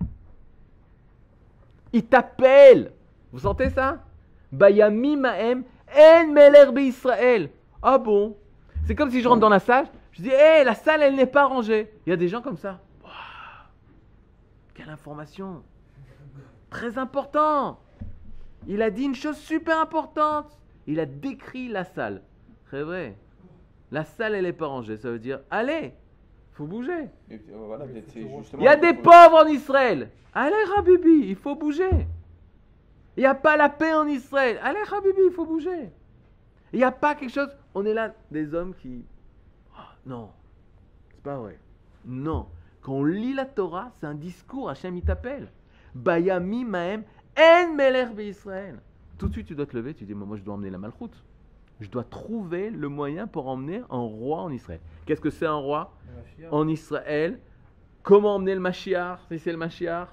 Il 1.94 2.06
t'appelle. 2.06 2.92
Vous 3.32 3.40
sentez 3.40 3.70
ça 3.70 4.04
Bayami 4.52 5.16
Ma'em. 5.16 5.64
En 5.98 6.28
Meler 6.28 6.82
Israël. 6.82 7.50
Ah 7.82 7.98
bon? 7.98 8.38
C'est 8.86 8.96
comme 8.96 9.12
si 9.12 9.22
je 9.22 9.28
rentre 9.28 9.42
dans 9.42 9.50
la 9.50 9.60
salle. 9.60 9.88
Je 10.12 10.22
dis, 10.22 10.30
hé, 10.30 10.64
la 10.64 10.76
salle, 10.76 11.02
elle 11.02 11.16
n'est 11.16 11.26
pas 11.26 11.46
rangée. 11.46 11.92
Il 12.06 12.10
y 12.10 12.14
a 12.14 12.18
des 12.18 12.28
gens 12.28 12.42
comme 12.42 12.58
ça. 12.58 12.80
quelle 14.74 14.90
information 14.90 15.64
Très 16.70 16.98
important. 16.98 17.80
Il 18.68 18.82
a 18.82 18.90
dit 18.90 19.04
une 19.04 19.16
chose 19.16 19.38
super 19.38 19.80
importante. 19.80 20.58
Il 20.88 21.00
a 21.00 21.06
décrit 21.06 21.68
la 21.68 21.84
salle. 21.84 22.22
Très 22.66 22.84
vrai. 22.84 23.16
La 23.92 24.06
salle, 24.06 24.36
elle 24.36 24.44
n'est 24.44 24.54
pas 24.54 24.68
rangée. 24.68 24.98
Ça 24.98 25.10
veut 25.10 25.20
dire, 25.20 25.40
allez, 25.50 25.94
faut 26.54 26.66
bouger. 26.66 27.10
Et, 27.30 27.36
euh, 27.36 27.40
voilà, 27.66 27.86
Il 28.56 28.64
y 28.64 28.68
a 28.68 28.76
des 28.76 28.94
pauvres 28.94 29.44
en 29.44 29.48
Israël. 29.48 30.10
Allez, 30.34 30.64
Rabibi, 30.76 31.28
il 31.28 31.36
faut 31.36 31.56
bouger. 31.56 32.08
Il 33.18 33.22
n'y 33.22 33.26
a 33.26 33.36
pas 33.36 33.58
la 33.58 33.70
paix 33.70 33.94
en 33.94 34.08
Israël. 34.08 34.60
Allez, 34.64 34.84
Rabibi, 34.84 35.22
il 35.26 35.34
faut 35.34 35.46
bouger. 35.46 35.92
Il 36.72 36.80
n'y 36.80 36.86
a 36.86 36.92
pas 36.92 37.16
quelque 37.16 37.34
chose. 37.34 37.50
On 37.74 37.86
est 37.86 37.94
là, 37.94 38.14
des 38.32 38.54
hommes 38.54 38.74
qui. 38.76 39.04
Ah, 39.78 39.96
non, 40.06 40.30
c'est 41.12 41.24
pas 41.24 41.38
vrai. 41.38 41.58
Non. 42.06 42.48
Quand 42.82 42.94
on 42.94 43.04
lit 43.04 43.34
la 43.34 43.46
Torah, 43.46 43.92
c'est 44.00 44.08
un 44.08 44.16
discours. 44.16 44.70
Hachem, 44.70 44.98
il 44.98 45.04
t'appelle. 45.04 45.52
Bayami 45.94 46.66
Mahem 46.66 47.04
En 47.38 47.74
Meler 47.74 48.08
Israël. 48.24 48.80
Tout 49.18 49.28
de 49.28 49.34
suite, 49.34 49.48
tu 49.48 49.56
dois 49.56 49.66
te 49.68 49.76
lever. 49.76 49.94
Tu 49.94 50.06
dis, 50.06 50.16
moi, 50.16 50.26
moi, 50.26 50.38
je 50.38 50.42
dois 50.42 50.56
emmener 50.56 50.72
la 50.72 50.80
malchoute. 50.80 51.24
Je 51.80 51.90
dois 51.90 52.04
trouver 52.04 52.70
le 52.70 52.90
moyen 52.90 53.28
pour 53.28 53.48
emmener 53.48 53.84
un 53.90 54.00
roi 54.00 54.42
en 54.42 54.52
Israël. 54.52 54.80
Qu'est-ce 55.06 55.22
que 55.22 55.30
c'est 55.30 55.46
un 55.46 55.56
roi 55.56 55.94
en 56.52 56.68
Israël? 56.68 57.40
Comment 58.04 58.36
emmener 58.36 58.56
le 58.56 58.62
Mashiach? 58.62 59.20
Si 59.30 59.40
c'est 59.40 59.52
le 59.52 59.58
Mashiach? 59.58 60.08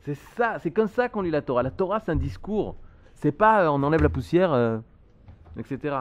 C'est 0.00 0.14
ça, 0.14 0.58
c'est 0.58 0.70
comme 0.70 0.88
ça 0.88 1.08
qu'on 1.08 1.22
lit 1.22 1.30
la 1.30 1.40
Torah. 1.40 1.62
La 1.62 1.70
Torah, 1.70 2.00
c'est 2.00 2.12
un 2.12 2.16
discours. 2.16 2.76
C'est 3.14 3.32
pas 3.32 3.64
euh, 3.64 3.68
on 3.68 3.82
enlève 3.82 4.02
la 4.02 4.08
poussière, 4.08 4.52
euh, 4.52 4.78
etc. 5.58 5.96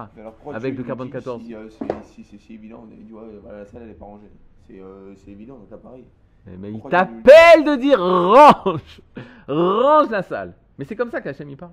Avec 0.53 0.77
le 0.77 0.83
carbone 0.83 1.07
dis 1.07 1.13
14. 1.13 1.44
Si, 1.44 1.55
euh, 1.55 1.69
c'est- 1.69 2.03
si 2.03 2.23
c'est 2.23 2.38
si 2.38 2.53
évident, 2.55 2.83
on 2.83 2.88
dit, 2.88 3.11
ouais, 3.13 3.21
voilà, 3.41 3.59
la 3.59 3.65
salle, 3.65 3.81
elle 3.83 3.89
n'est 3.89 3.94
pas 3.94 4.05
rangée. 4.05 4.29
C'est 4.67 4.79
euh, 4.79 5.13
c'est 5.15 5.31
évident, 5.31 5.57
donc 5.57 5.69
là, 5.69 5.77
pareil. 5.77 6.05
Eh, 6.47 6.57
Mais 6.57 6.71
il 6.71 6.81
t'appelle 6.81 7.63
de 7.63 7.75
dire 7.75 8.00
range 8.00 9.01
Range 9.47 10.09
la 10.09 10.23
salle 10.23 10.53
Mais 10.77 10.85
c'est 10.85 10.95
comme 10.95 11.09
ça 11.09 11.21
qu'Hachem 11.21 11.50
y 11.50 11.55
parle. 11.55 11.71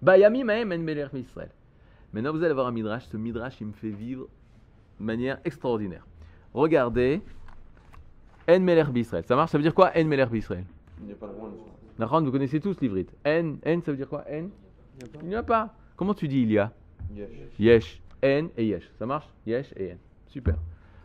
Bayami 0.00 0.44
Mahem 0.44 0.70
En 0.70 1.16
Israël. 1.16 1.50
Maintenant, 2.12 2.32
vous 2.32 2.44
allez 2.44 2.54
voir 2.54 2.68
un 2.68 2.72
midrash. 2.72 3.06
Ce 3.06 3.16
midrash, 3.16 3.60
il 3.60 3.68
me 3.68 3.72
fait 3.72 3.90
vivre 3.90 4.28
de 5.00 5.04
manière 5.04 5.38
extraordinaire. 5.44 6.06
Regardez. 6.52 7.20
En 8.48 8.60
Meler 8.60 8.84
Israël. 8.94 9.24
Ça 9.26 9.34
marche? 9.34 9.50
Ça 9.50 9.58
veut 9.58 9.62
dire 9.62 9.74
quoi 9.74 9.90
En 9.96 10.04
Meler 10.04 10.26
Israël 10.34 10.64
Il 11.00 11.06
n'y 11.06 11.12
a 11.12 11.16
pas 11.16 11.26
de 11.26 11.32
Nahon, 11.98 12.22
vous 12.22 12.32
connaissez 12.32 12.60
tous 12.60 12.80
l'ivrite. 12.80 13.12
En, 13.26 13.54
en, 13.66 13.80
ça 13.80 13.90
veut 13.90 13.96
dire 13.96 14.08
quoi? 14.08 14.24
En? 14.30 14.48
Il 15.22 15.28
n'y 15.28 15.34
a 15.34 15.42
pas. 15.42 15.74
Comment 15.96 16.14
tu 16.14 16.28
dis 16.28 16.42
il 16.42 16.52
y 16.52 16.58
a 16.58 16.72
Yesh. 17.14 17.28
Yesh, 17.58 18.02
en 18.24 18.48
et 18.56 18.66
yesh. 18.66 18.90
Ça 18.98 19.06
marche? 19.06 19.26
Yesh 19.46 19.72
et 19.76 19.92
en. 19.92 19.96
Super. 20.28 20.54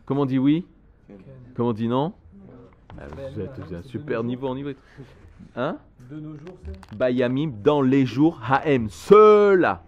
Comment 0.06 0.22
on 0.22 0.26
dit 0.26 0.40
oui? 0.40 0.66
Comment 1.56 1.70
on 1.70 1.74
dit 1.74 1.88
non? 1.88 2.14
Ah, 3.00 3.04
Vous 3.08 3.42
êtes 3.42 3.60
vous 3.60 3.74
êtes 3.74 3.86
un 3.86 3.88
super 3.88 4.24
niveau 4.24 4.48
en 4.48 4.58
ivrite. 4.58 4.78
Hein? 5.56 5.78
De 6.10 6.20
nos 6.20 6.36
jours, 6.36 6.58
c'est? 6.66 6.98
Bayamim 6.98 7.52
dans 7.64 7.82
les 7.82 8.06
jours 8.06 8.40
HM. 8.42 8.90
Cela. 8.90 9.84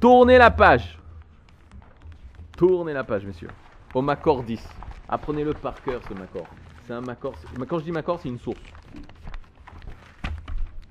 Tournez 0.00 0.38
la 0.38 0.50
page. 0.50 0.98
Tournez 2.56 2.92
la 2.92 3.04
page, 3.04 3.24
messieurs. 3.24 3.48
Au 3.94 4.02
Macor 4.02 4.42
10. 4.42 4.62
Apprenez-le 5.08 5.54
par 5.54 5.80
cœur, 5.82 6.00
ce 6.08 6.14
Macor. 6.14 6.46
C'est 6.86 6.92
un 6.92 7.00
Macor. 7.00 7.34
Quand 7.68 7.78
je 7.78 7.84
dis 7.84 7.92
Macor, 7.92 8.18
c'est 8.20 8.28
une 8.28 8.38
source. 8.38 8.58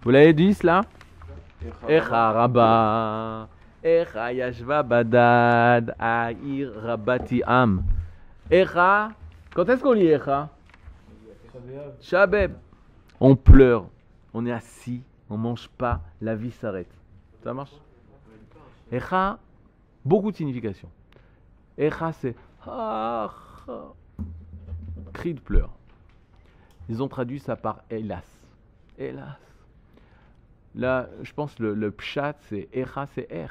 Vous 0.03 0.09
l'avez 0.09 0.33
dit, 0.33 0.53
cela? 0.53 0.81
Echa 1.87 2.31
Rabba. 2.31 3.49
Echa 3.83 4.31
Yashva 4.33 4.83
Badad. 4.83 5.95
Aïr 5.97 6.71
Rabati 6.75 7.41
Am. 7.45 7.83
Echa. 8.49 9.11
Quand 9.53 9.67
est-ce 9.69 9.81
qu'on 9.81 9.93
lit 9.93 10.07
Echa? 10.07 10.49
Shabeb. 11.99 12.53
On 13.19 13.35
pleure. 13.35 13.87
On 14.33 14.45
est 14.45 14.51
assis. 14.51 15.01
On 15.29 15.37
mange 15.37 15.67
pas. 15.69 16.01
La 16.21 16.35
vie 16.35 16.51
s'arrête. 16.51 16.91
Ça 17.43 17.53
marche? 17.53 17.73
Echa, 18.91 19.39
beaucoup 20.03 20.31
de 20.31 20.35
significations. 20.35 20.89
Echa, 21.77 22.11
c'est 22.11 22.35
ah, 22.67 23.31
ah. 23.67 23.93
cri 25.13 25.33
de 25.33 25.39
pleurs. 25.39 25.71
Ils 26.89 27.01
ont 27.01 27.07
traduit 27.07 27.39
ça 27.39 27.55
par 27.55 27.83
hélas. 27.89 28.25
Hélas. 28.97 29.39
Là, 30.75 31.07
je 31.21 31.33
pense 31.33 31.57
le, 31.59 31.73
le 31.73 31.91
pshat, 31.91 32.35
c'est 32.49 32.67
Echa, 32.73 33.07
c'est 33.07 33.31
Er. 33.31 33.47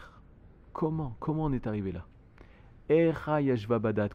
Comment 0.73 1.17
Comment 1.21 1.45
on 1.45 1.53
est 1.53 1.67
arrivé 1.67 1.93
là? 1.93 2.07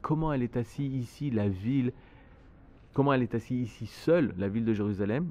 Comment 0.02 0.34
elle 0.34 0.44
est 0.44 0.58
assise 0.58 0.94
ici, 0.94 1.32
la 1.32 1.48
ville? 1.48 1.94
Comment 2.94 3.14
elle 3.14 3.24
est 3.24 3.36
assise 3.36 3.62
ici 3.62 3.88
seule, 3.88 4.34
la 4.38 4.50
ville 4.50 4.66
de 4.66 4.74
Jérusalem, 4.74 5.30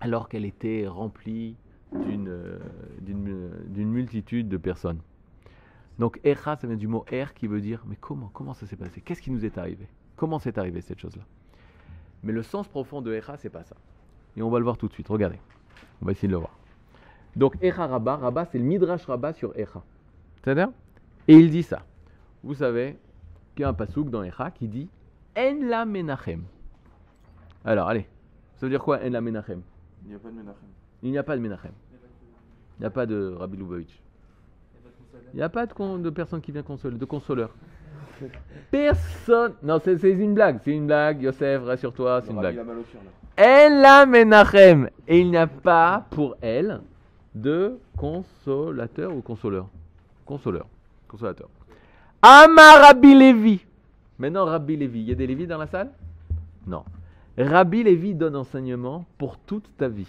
alors 0.00 0.28
qu'elle 0.28 0.44
était 0.44 0.86
remplie 0.86 1.56
d'une 1.92 2.28
euh, 2.28 2.58
euh, 3.08 3.50
d'une 3.68 3.90
multitude 3.90 4.48
de 4.48 4.56
personnes? 4.56 5.00
Donc 5.98 6.20
Echa, 6.24 6.56
ça 6.56 6.66
vient 6.66 6.76
du 6.76 6.86
mot 6.86 7.04
Er 7.10 7.26
qui 7.34 7.46
veut 7.46 7.60
dire 7.60 7.84
mais 7.86 7.96
comment 8.00 8.30
comment 8.32 8.54
ça 8.54 8.66
s'est 8.66 8.76
passé? 8.76 9.00
Qu'est-ce 9.00 9.22
qui 9.22 9.30
nous 9.30 9.44
est 9.44 9.58
arrivé? 9.58 9.88
Comment 10.16 10.38
c'est 10.38 10.58
arrivé 10.58 10.80
cette 10.80 11.00
chose-là? 11.00 11.24
Mais 12.22 12.32
le 12.32 12.42
sens 12.42 12.68
profond 12.68 13.00
de 13.00 13.12
Echa, 13.14 13.36
c'est 13.36 13.50
pas 13.50 13.64
ça. 13.64 13.76
Et 14.36 14.42
on 14.42 14.50
va 14.50 14.58
le 14.58 14.64
voir 14.64 14.76
tout 14.76 14.88
de 14.88 14.92
suite. 14.92 15.08
Regardez. 15.08 15.38
On 16.02 16.06
va 16.06 16.12
essayer 16.12 16.28
de 16.28 16.32
le 16.32 16.38
voir. 16.38 16.56
Donc 17.36 17.56
Echa 17.62 17.86
Rabba, 17.86 18.16
Rabba, 18.16 18.44
c'est 18.46 18.58
le 18.58 18.64
Midrash 18.64 19.06
Rabba 19.06 19.32
sur 19.32 19.56
Echa. 19.58 19.82
C'est-à-dire 20.48 20.70
Et 21.26 21.34
il 21.34 21.50
dit 21.50 21.62
ça. 21.62 21.82
Vous 22.42 22.54
savez 22.54 22.96
qu'il 23.54 23.64
y 23.64 23.66
a 23.66 23.68
un 23.68 23.74
pasouk 23.74 24.08
dans 24.08 24.22
Echa 24.22 24.50
qui 24.50 24.66
dit 24.66 24.88
En 25.36 25.58
la 25.68 25.84
menachem. 25.84 26.42
Alors, 27.66 27.86
allez. 27.86 28.08
Ça 28.56 28.64
veut 28.64 28.70
dire 28.70 28.82
quoi 28.82 28.98
En 29.04 29.10
la 29.10 29.20
menachem 29.20 29.60
Il 30.06 30.08
n'y 30.08 30.14
a 30.14 30.18
pas 30.18 30.30
de 30.30 30.34
Menachem. 30.34 30.68
Il 31.02 31.10
n'y 31.10 31.18
a 31.18 31.22
pas 31.22 31.36
de 31.36 31.42
menachem. 31.42 31.72
Il 32.78 32.80
n'y 32.80 32.86
a 32.86 32.90
pas 32.90 33.04
de 33.04 33.34
Rabbi 33.38 33.58
Lubavitch. 33.58 34.00
Il 35.34 35.36
n'y 35.36 35.42
a 35.42 35.50
pas 35.50 35.66
de, 35.66 35.74
con- 35.74 35.98
de 35.98 36.08
personne 36.08 36.40
qui 36.40 36.50
vient 36.50 36.62
consoler, 36.62 36.96
de 36.96 37.04
consoleur. 37.04 37.50
Personne. 38.70 39.52
Non, 39.62 39.78
c'est 39.84 40.02
une 40.02 40.32
blague. 40.32 40.60
C'est 40.64 40.72
une 40.72 40.86
blague. 40.86 41.20
Yosef, 41.20 41.62
rassure-toi, 41.62 42.22
c'est 42.22 42.30
une 42.30 42.38
blague. 42.38 42.58
Elle 43.36 43.84
a 43.84 44.06
Menachem. 44.06 44.88
Et 45.06 45.20
il 45.20 45.28
n'y 45.30 45.36
a 45.36 45.46
pas 45.46 46.06
pour 46.08 46.36
elle 46.40 46.80
de 47.34 47.78
consolateur 47.98 49.14
ou 49.14 49.20
consoleur 49.20 49.68
Consoleur. 50.28 50.66
Consolateur. 51.08 51.48
Amar 52.20 52.82
Rabbi 52.82 53.14
Lévi. 53.14 53.64
Maintenant, 54.18 54.44
Rabbi 54.44 54.76
Lévi. 54.76 55.00
Il 55.00 55.08
y 55.08 55.12
a 55.12 55.14
des 55.14 55.26
Lévis 55.26 55.46
dans 55.46 55.56
la 55.56 55.66
salle? 55.66 55.90
Non. 56.66 56.84
Rabbi 57.38 57.82
Lévi 57.82 58.14
donne 58.14 58.36
enseignement 58.36 59.06
pour 59.16 59.38
toute 59.38 59.74
ta 59.78 59.88
vie. 59.88 60.06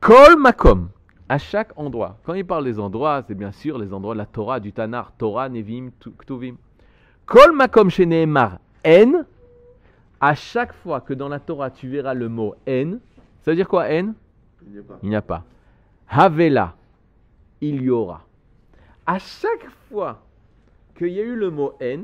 Kol 0.00 0.36
Makom. 0.36 0.88
À 1.28 1.38
chaque 1.38 1.70
endroit. 1.78 2.16
Quand 2.24 2.34
il 2.34 2.44
parle 2.44 2.64
des 2.64 2.80
endroits, 2.80 3.22
c'est 3.28 3.36
bien 3.36 3.52
sûr 3.52 3.78
les 3.78 3.92
endroits 3.92 4.14
de 4.14 4.18
la 4.18 4.26
Torah, 4.26 4.58
du 4.58 4.72
Tanar, 4.72 5.12
Torah, 5.16 5.48
Nevim, 5.48 5.90
Tu- 6.00 6.10
Ktuvim. 6.10 6.56
Kol 7.26 7.52
Makom 7.52 7.88
chez 7.90 8.06
Nehemar 8.06 8.58
En. 8.84 9.24
À 10.20 10.34
chaque 10.34 10.72
fois 10.72 11.00
que 11.00 11.14
dans 11.14 11.28
la 11.28 11.38
Torah 11.38 11.70
tu 11.70 11.88
verras 11.88 12.14
le 12.14 12.28
mot 12.28 12.56
En, 12.68 12.98
ça 13.42 13.52
veut 13.52 13.56
dire 13.56 13.68
quoi 13.68 13.84
pas. 13.84 13.90
Il 15.02 15.08
n'y 15.10 15.14
a 15.14 15.22
pas. 15.22 15.44
Havela, 16.08 16.74
il 17.60 17.82
y 17.82 17.90
aura. 17.90 18.22
À 19.06 19.18
chaque 19.18 19.68
fois 19.88 20.22
qu'il 20.96 21.08
y 21.08 21.20
a 21.20 21.22
eu 21.22 21.36
le 21.36 21.50
mot 21.50 21.74
En, 21.80 22.02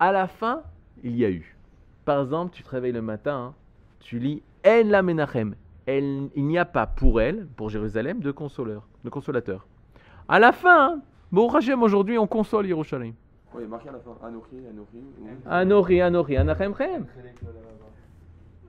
à 0.00 0.12
la 0.12 0.26
fin, 0.26 0.62
il 1.02 1.16
y 1.16 1.24
a 1.24 1.30
eu. 1.30 1.56
Par 2.04 2.20
exemple, 2.22 2.52
tu 2.54 2.62
te 2.62 2.70
réveilles 2.70 2.92
le 2.92 3.02
matin, 3.02 3.36
hein, 3.36 3.54
tu 4.00 4.18
lis 4.18 4.42
En 4.66 4.82
la 4.86 5.02
Menachem. 5.02 5.54
Elle- 5.86 6.28
il 6.34 6.46
n'y 6.46 6.58
a 6.58 6.64
pas 6.64 6.86
pour 6.86 7.20
elle, 7.20 7.46
pour 7.56 7.70
Jérusalem, 7.70 8.20
de 8.20 8.30
consoleur, 8.30 8.86
de 9.04 9.10
consolateur. 9.10 9.66
À 10.28 10.38
la 10.38 10.52
fin, 10.52 10.94
hein, 10.94 11.00
bon 11.30 11.48
Hachem, 11.48 11.82
aujourd'hui, 11.82 12.18
on 12.18 12.26
console 12.26 12.66
Yerushalayim. 12.66 13.14
A 13.54 13.60
marqué 13.66 13.88
à 13.88 13.92
la 13.92 13.98
fin. 13.98 14.16
Anochi, 14.26 14.56
Anochi. 14.68 15.04
Anori, 15.46 16.00
Anori, 16.00 16.36
Anachem 16.36 16.74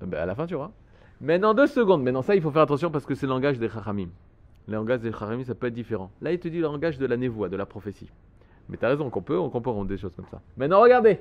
ben, 0.02 0.20
à 0.20 0.26
la 0.26 0.36
fin, 0.36 0.46
tu 0.46 0.56
auras. 0.56 0.72
Maintenant, 1.22 1.54
deux 1.54 1.68
secondes. 1.68 2.04
Maintenant, 2.04 2.22
ça, 2.22 2.36
il 2.36 2.42
faut 2.42 2.52
faire 2.52 2.64
attention 2.64 2.92
parce 2.92 3.06
que 3.06 3.16
c'est 3.16 3.26
le 3.26 3.32
langage 3.32 3.58
des 3.58 3.70
Chachamim. 3.70 4.10
Le 4.68 4.76
langage 4.76 5.02
des 5.02 5.12
Chachamim, 5.12 5.44
ça 5.44 5.56
peut 5.56 5.68
être 5.68 5.74
différent. 5.74 6.12
Là, 6.22 6.32
il 6.32 6.40
te 6.40 6.48
dit 6.48 6.58
le 6.58 6.64
langage 6.64 6.98
de 6.98 7.06
la 7.06 7.18
névoie, 7.18 7.50
de 7.50 7.58
la 7.58 7.66
prophétie. 7.66 8.10
Mais 8.70 8.78
tu 8.78 8.86
as 8.86 8.90
raison 8.90 9.10
qu'on 9.10 9.22
peut, 9.22 9.38
on 9.38 9.50
peut 9.50 9.70
rendre 9.70 9.90
des 9.90 9.98
choses 9.98 10.16
comme 10.16 10.28
ça. 10.32 10.42
Maintenant, 10.56 10.82
regardez. 10.82 11.20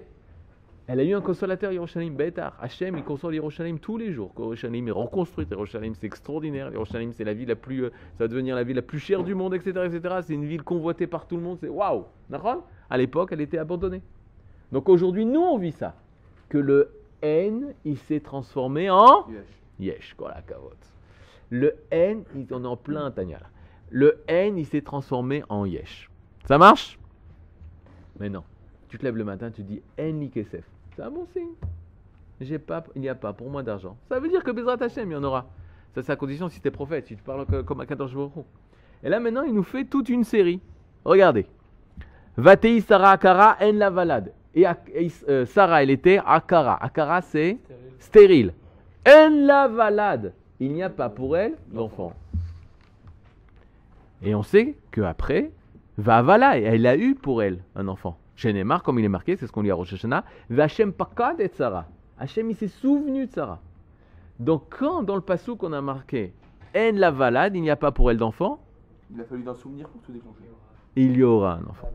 Elle 0.88 0.98
a 1.00 1.04
eu 1.04 1.14
un 1.14 1.20
consolateur, 1.20 1.72
Yerushalayim, 1.72 2.12
Betar. 2.12 2.56
Hachem, 2.60 2.96
il 2.96 3.04
console 3.04 3.34
Yerushalayim 3.34 3.78
tous 3.78 3.96
les 3.98 4.12
jours. 4.12 4.32
Yerushalayim 4.36 4.88
est 4.88 4.92
reconstruite. 4.92 5.50
Yerushalayim, 5.50 5.94
c'est 5.94 6.06
extraordinaire. 6.06 6.72
Yerushalayim, 6.72 7.12
c'est 7.12 7.24
la 7.24 7.34
ville 7.34 7.48
la 7.48 7.56
plus. 7.56 7.84
euh, 7.84 7.90
ça 8.18 8.24
va 8.24 8.28
devenir 8.28 8.56
la 8.56 8.64
ville 8.64 8.76
la 8.76 8.82
plus 8.82 8.98
chère 8.98 9.22
du 9.22 9.34
monde, 9.34 9.54
etc. 9.54 9.86
etc. 9.86 10.16
C'est 10.22 10.34
une 10.34 10.44
ville 10.44 10.62
convoitée 10.62 11.06
par 11.06 11.26
tout 11.26 11.36
le 11.36 11.42
monde. 11.42 11.58
C'est 11.60 11.68
waouh. 11.68 12.04
D'accord? 12.30 12.66
À 12.90 12.98
l'époque, 12.98 13.30
elle 13.32 13.40
était 13.40 13.58
abandonnée. 13.58 14.02
Donc 14.72 14.88
aujourd'hui, 14.88 15.24
nous, 15.24 15.40
on 15.40 15.56
vit 15.58 15.72
ça. 15.72 15.94
Que 16.48 16.58
le 16.58 16.90
N, 17.22 17.74
il 17.84 17.96
s'est 17.98 18.20
transformé 18.20 18.90
en 18.90 19.26
Yesh. 19.30 19.96
Yesh, 19.98 20.14
quoi 20.14 20.32
la 20.34 20.42
cavote. 20.42 20.76
Le 21.52 21.74
N, 21.90 22.24
il- 22.34 22.46
on 22.50 22.64
est 22.64 22.66
en 22.66 22.78
plein 22.78 23.10
Tanya 23.10 23.38
là. 23.38 23.46
Le 23.90 24.22
N, 24.26 24.56
il 24.56 24.64
s'est 24.64 24.80
transformé 24.80 25.44
en 25.50 25.66
Yesh. 25.66 26.08
Ça 26.48 26.56
marche? 26.56 26.98
Mais 28.18 28.30
non. 28.30 28.42
Tu 28.88 28.96
te 28.96 29.04
lèves 29.04 29.18
le 29.18 29.24
matin, 29.24 29.50
tu 29.50 29.62
dis 29.62 29.82
N 29.98 30.18
Likesef. 30.18 30.64
C'est 30.96 31.02
un 31.02 31.10
bon 31.10 31.26
signe. 31.34 31.50
J'ai 32.40 32.58
pas, 32.58 32.82
il 32.94 33.02
n'y 33.02 33.08
a 33.10 33.14
pas 33.14 33.34
pour 33.34 33.50
moi 33.50 33.62
d'argent. 33.62 33.98
Ça 34.08 34.18
veut 34.18 34.28
dire 34.30 34.42
que 34.42 34.50
Bezrat 34.50 34.82
Hashem, 34.82 35.10
il 35.10 35.12
y 35.12 35.16
en 35.16 35.22
aura. 35.24 35.46
Ça, 35.94 36.02
c'est 36.02 36.12
à 36.12 36.16
condition 36.16 36.48
si 36.48 36.58
tu 36.58 36.68
es 36.68 36.70
prophète, 36.70 37.06
si 37.06 37.16
tu 37.16 37.22
parles 37.22 37.44
comme 37.64 37.80
à 37.82 37.86
14 37.86 38.10
jours. 38.10 38.32
Et 39.04 39.10
là, 39.10 39.20
maintenant, 39.20 39.42
il 39.42 39.52
nous 39.52 39.62
fait 39.62 39.84
toute 39.84 40.08
une 40.08 40.24
série. 40.24 40.58
Regardez. 41.04 41.44
Vatei 42.38 42.80
Sarah 42.80 43.10
Akara 43.10 43.58
en 43.60 43.72
la 43.74 43.90
valade. 43.90 44.32
Et, 44.54 44.64
euh, 45.28 45.44
Sarah, 45.44 45.82
elle 45.82 45.90
était 45.90 46.18
Akara. 46.24 46.82
Akara, 46.82 47.20
c'est 47.20 47.58
stérile. 47.98 48.54
En 49.06 49.28
la 49.46 49.68
valade. 49.68 50.32
Il 50.62 50.74
n'y 50.74 50.84
a 50.84 50.90
pas 50.90 51.08
pour 51.08 51.36
elle 51.36 51.56
d'enfant. 51.72 52.12
Et 54.22 54.32
on 54.36 54.44
sait 54.44 54.76
qu'après, 54.92 55.50
Vavala, 55.98 56.56
elle 56.56 56.86
a 56.86 56.96
eu 56.96 57.16
pour 57.16 57.42
elle 57.42 57.64
un 57.74 57.88
enfant. 57.88 58.16
Chez 58.36 58.52
Neymar, 58.52 58.84
comme 58.84 59.00
il 59.00 59.04
est 59.04 59.08
marqué, 59.08 59.36
c'est 59.36 59.48
ce 59.48 59.50
qu'on 59.50 59.62
lit 59.62 59.72
à 59.72 59.74
Rosh 59.74 59.94
Hashanah, 59.94 60.22
Vachem 60.50 60.92
Pakad 60.92 61.40
et 61.40 61.48
Sarah. 61.48 61.86
Hachem, 62.16 62.48
il 62.48 62.54
s'est 62.54 62.68
souvenu 62.68 63.26
de 63.26 63.32
Sarah. 63.32 63.58
Donc, 64.38 64.76
quand 64.78 65.02
dans 65.02 65.16
le 65.16 65.20
passou 65.20 65.56
qu'on 65.56 65.72
a 65.72 65.80
marqué 65.80 66.32
En 66.76 66.92
la 66.94 67.10
valade, 67.10 67.56
il 67.56 67.62
n'y 67.62 67.70
a 67.70 67.74
pas 67.74 67.90
pour 67.90 68.12
elle 68.12 68.18
d'enfant, 68.18 68.60
Il 69.12 69.20
a 69.20 69.24
fallu 69.24 69.42
d'un 69.42 69.56
souvenir 69.56 69.88
pour 69.88 70.00
tout 70.02 70.12
déclencher. 70.12 70.44
il 70.94 71.16
y 71.16 71.24
aura 71.24 71.54
un 71.54 71.66
enfant. 71.68 71.90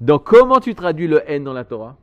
Donc, 0.00 0.24
comment 0.24 0.58
tu 0.58 0.74
traduis 0.74 1.06
le 1.06 1.22
N 1.30 1.44
dans 1.44 1.52
la 1.52 1.62
Torah? 1.64 1.94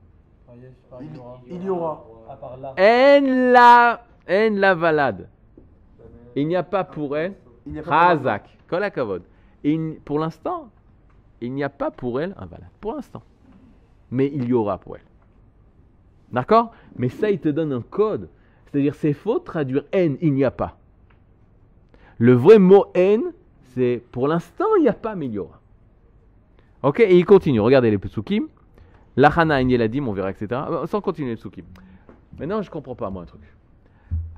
Il, 1.01 1.09
il 1.49 1.63
y 1.65 1.69
aura. 1.69 2.05
À 2.29 2.35
part 2.37 2.55
là. 2.55 2.75
En 2.79 3.51
la, 3.51 4.05
en 4.29 4.55
la 4.55 4.73
valade. 4.73 5.27
Il 6.35 6.47
n'y 6.47 6.55
a 6.55 6.63
pas 6.63 6.83
pour 6.83 7.17
elle 7.17 7.35
Il 7.65 7.73
n'y 7.73 7.79
a 7.79 7.83
pas 7.83 8.15
de 8.15 8.19
Razak, 8.19 8.57
kol 8.69 8.83
hakavod. 8.83 9.23
Et 9.63 9.73
il- 9.73 9.99
pour 10.03 10.19
l'instant, 10.19 10.69
il 11.41 11.53
n'y 11.53 11.63
a 11.63 11.69
pas 11.69 11.91
pour 11.91 12.19
elle 12.19 12.35
un. 12.37 12.47
Pour 12.79 12.93
l'instant. 12.93 13.21
Mais 14.09 14.29
il 14.33 14.45
y 14.45 14.53
aura 14.53 14.77
pour 14.77 14.95
elle. 14.97 15.03
D'accord? 16.31 16.71
Mais 16.95 17.09
ça, 17.09 17.29
il 17.29 17.39
te 17.39 17.49
donne 17.49 17.71
un 17.73 17.81
code. 17.81 18.29
C'est-à-dire, 18.65 18.95
c'est 18.95 19.13
faux 19.13 19.39
de 19.39 19.43
traduire 19.43 19.83
N, 19.91 20.17
il 20.21 20.33
n'y 20.33 20.43
a 20.45 20.51
pas. 20.51 20.77
Le 22.17 22.33
vrai 22.33 22.57
mot 22.59 22.85
N, 22.93 23.21
c'est 23.73 24.01
pour 24.11 24.27
l'instant, 24.27 24.65
il 24.77 24.83
n'y 24.83 24.89
a 24.89 24.93
pas, 24.93 25.15
mais 25.15 25.25
il 25.25 25.33
y 25.33 25.39
aura. 25.39 25.59
Ok? 26.83 26.99
Et 27.01 27.17
il 27.17 27.25
continue. 27.25 27.59
Regardez 27.59 27.91
les 27.91 27.97
psukim. 27.97 28.47
Lachana 29.17 29.61
Enyeladim, 29.61 30.07
on 30.07 30.13
verra, 30.13 30.31
etc. 30.31 30.47
Euh, 30.69 30.87
Sans 30.87 31.01
continuer 31.01 31.31
les 31.31 31.35
psukim. 31.35 31.65
Maintenant, 32.39 32.61
je 32.61 32.71
comprends 32.71 32.95
pas, 32.95 33.09
moi, 33.09 33.23
un 33.23 33.25
truc. 33.25 33.41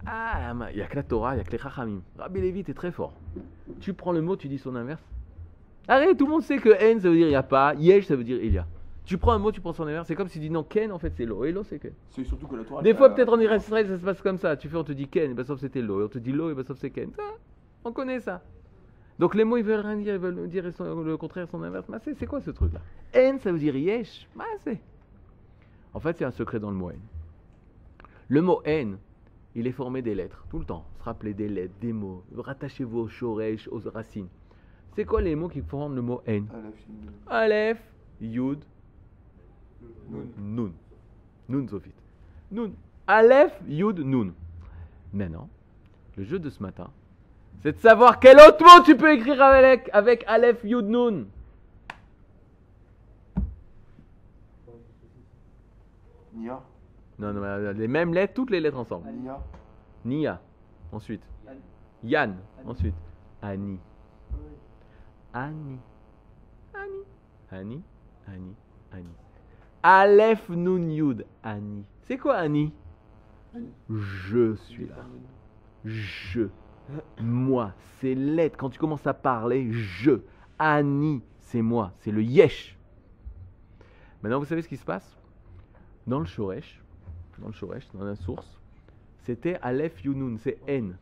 Ah, 0.06 0.54
mais 0.54 0.72
il 0.72 0.78
n'y 0.78 0.82
a 0.82 0.88
que 0.88 0.96
la 0.96 1.04
Torah, 1.04 1.34
il 1.34 1.36
n'y 1.36 1.42
a 1.42 1.44
que 1.44 1.52
les 1.52 1.58
Chachamim. 1.58 2.02
Rabbi 2.18 2.42
Lévi, 2.42 2.64
t'es 2.64 2.74
très 2.74 2.92
fort. 2.92 3.14
Tu 3.80 3.94
prends 3.94 4.12
le 4.12 4.22
mot, 4.22 4.36
tu 4.36 4.48
dis 4.48 4.58
son 4.58 4.76
inverse. 4.76 5.02
Arrête, 5.88 6.18
tout 6.18 6.26
le 6.26 6.32
monde 6.32 6.44
sait 6.44 6.58
que 6.58 6.70
N, 6.70 7.00
ça 7.00 7.10
veut 7.10 7.16
dire 7.16 7.28
il 7.28 7.32
n'y 7.32 7.36
a 7.36 7.44
pas. 7.44 7.74
Yesh, 7.76 8.06
ça 8.06 8.16
veut 8.16 8.24
dire 8.24 8.38
il 8.42 8.54
y 8.54 8.58
a. 8.58 8.66
Tu 9.06 9.18
prends 9.18 9.34
un 9.34 9.40
mot, 9.40 9.52
tu 9.52 9.60
prends 9.60 9.74
son 9.74 9.84
inverse. 9.84 10.08
C'est 10.08 10.16
comme 10.16 10.30
si 10.30 10.40
tu 10.40 10.46
dis 10.46 10.50
non, 10.50 10.64
Ken, 10.64 10.92
en 10.92 10.98
fait, 10.98 11.14
c'est 11.16 11.26
l'eau. 11.26 11.44
Et 11.44 11.52
l'eau, 11.52 11.64
c'est 11.64 11.80
Ken. 11.80 11.92
C'est 12.10 12.24
surtout 12.24 12.48
que 12.48 12.56
la 12.56 12.64
Torah. 12.64 12.82
Des 12.82 12.94
fois, 12.94 13.14
peut-être 13.14 13.34
en 13.34 13.40
Israël, 13.40 13.88
ça 13.88 13.98
se 13.98 14.04
passe 14.04 14.22
comme 14.22 14.38
ça. 14.38 14.56
Tu 14.56 14.70
fais, 14.70 14.78
on 14.78 14.84
te 14.84 14.94
dit 14.94 15.08
Ken, 15.08 15.32
et 15.32 15.34
ben, 15.34 15.44
sauf 15.44 15.60
c'était 15.60 15.82
l'eau. 15.82 16.02
Et 16.02 16.04
on 16.06 16.08
te 16.08 16.20
dit 16.20 16.32
l'eau, 16.32 16.52
et 16.52 16.54
ben, 16.54 16.64
sauf 16.64 16.78
c'est 16.78 16.90
Ken. 16.90 17.12
Ça, 17.14 17.24
on 17.84 17.92
connaît 17.92 18.22
ça. 18.22 18.42
Donc 19.20 19.36
les 19.36 19.44
mots, 19.44 19.58
ils 19.58 19.64
veulent 19.64 19.86
rien 19.86 19.98
dire, 19.98 20.16
ils 20.16 20.20
veulent 20.20 20.48
dire 20.48 20.64
le 20.64 21.18
contraire, 21.18 21.48
son 21.50 21.62
inverse. 21.64 21.88
Mais 21.90 21.98
c'est 22.18 22.26
quoi 22.26 22.42
ce 22.42 22.52
truc-là? 22.52 22.80
N, 23.14 23.40
ça 23.40 23.52
veut 23.52 23.60
dire 23.60 23.76
yesh. 23.76 24.28
Bah, 24.36 24.46
c'est. 24.64 24.80
En 25.94 26.00
fait, 26.00 26.18
c'est 26.18 26.26
un 26.26 26.32
secret 26.32 26.60
dans 26.60 26.72
le 26.72 26.78
mot 26.78 26.90
N. 26.90 27.00
Le 28.30 28.42
mot 28.42 28.62
N, 28.64 28.98
il 29.56 29.68
est 29.68 29.72
formé 29.72 30.02
des 30.02 30.16
lettres, 30.16 30.46
tout 30.50 30.60
le 30.60 30.66
temps. 30.66 30.86
Se 30.98 31.04
rappeler 31.04 31.34
des 31.34 31.48
lettres, 31.48 31.74
des 31.80 31.94
mots. 31.94 32.24
Rattachez-vous 32.36 33.00
aux 33.00 33.08
shoresh, 33.08 33.68
aux 33.68 33.82
racines. 33.94 34.28
C'est 34.96 35.06
quoi 35.06 35.22
les 35.22 35.36
mots 35.36 35.50
qui 35.50 35.62
forment 35.62 35.96
le 35.96 36.02
mot 36.02 36.22
N? 36.26 36.48
Aleph, 37.28 37.80
Yud, 38.22 38.60
Nun. 40.10 40.28
Nun. 40.38 40.72
Nun, 41.50 41.68
Sophie. 41.68 41.94
Nun. 42.52 42.72
Aleph, 43.08 43.60
Yud, 43.68 44.00
Nun. 44.00 44.34
Maintenant, 45.12 45.50
le 46.18 46.24
jeu 46.24 46.40
de 46.40 46.50
ce 46.50 46.62
matin, 46.62 46.90
c'est 47.62 47.74
de 47.74 47.80
savoir 47.80 48.20
quel 48.20 48.38
autre 48.38 48.64
mot 48.64 48.84
tu 48.84 48.96
peux 48.98 49.14
écrire 49.14 49.42
avec, 49.42 49.90
avec 49.94 50.24
Aleph, 50.28 50.64
Yud, 50.64 50.86
Nun. 50.86 51.26
Nia. 56.34 56.64
Non, 57.24 57.32
non, 57.32 57.44
euh, 57.44 57.72
les 57.72 57.88
mêmes 57.88 58.14
lettres, 58.14 58.34
toutes 58.34 58.50
les 58.50 58.60
lettres 58.60 58.78
ensemble. 58.78 59.10
Nia. 59.10 59.42
Nia, 60.04 60.42
ensuite. 60.92 61.24
Yann, 62.04 62.36
ensuite. 62.66 62.96
Annie. 63.42 63.80
Annie. 65.34 65.80
Annie. 66.74 67.06
Annie. 67.50 67.84
Annie. 68.28 68.56
Annie. 68.92 69.16
Aleph, 69.84 70.50
Nun, 70.50 70.90
Yud. 70.90 71.26
Annie. 71.44 71.86
C'est 72.02 72.18
quoi 72.18 72.36
Annie? 72.36 72.74
Je 73.90 74.56
suis 74.56 74.88
là. 74.88 74.98
Je. 75.86 76.50
Moi. 77.22 77.72
C'est 78.02 78.16
l'être. 78.16 78.58
Quand 78.58 78.70
tu 78.70 78.80
commences 78.80 79.08
à 79.08 79.14
parler, 79.14 79.72
je. 79.72 80.20
Annie, 80.60 81.22
c'est 81.40 81.62
moi. 81.62 81.94
C'est 82.00 82.12
le 82.12 82.22
yesh. 82.22 82.78
Maintenant, 84.22 84.40
vous 84.40 84.46
savez 84.46 84.62
ce 84.62 84.68
qui 84.68 84.78
se 84.78 84.86
passe? 84.86 85.18
Dans 86.06 86.20
le 86.20 86.26
Shoresh, 86.26 86.83
dans 87.40 87.48
le 87.48 87.54
Shoresh, 87.54 87.88
dans 87.94 88.06
la 88.06 88.16
source, 88.16 88.60
c'était 89.24 89.58
Aleph 89.62 90.04
Yunun, 90.04 90.38
c'est 90.38 90.58
N. 90.68 90.98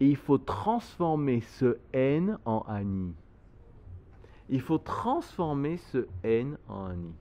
Et 0.00 0.08
il 0.08 0.16
faut 0.16 0.38
transformer 0.38 1.40
ce 1.40 1.78
N 1.92 2.38
en 2.44 2.64
Ani. 2.68 3.14
Il 4.48 4.60
faut 4.60 4.78
transformer 4.78 5.76
ce 5.76 6.06
N 6.22 6.56
en 6.68 6.86
Ani. 6.86 7.12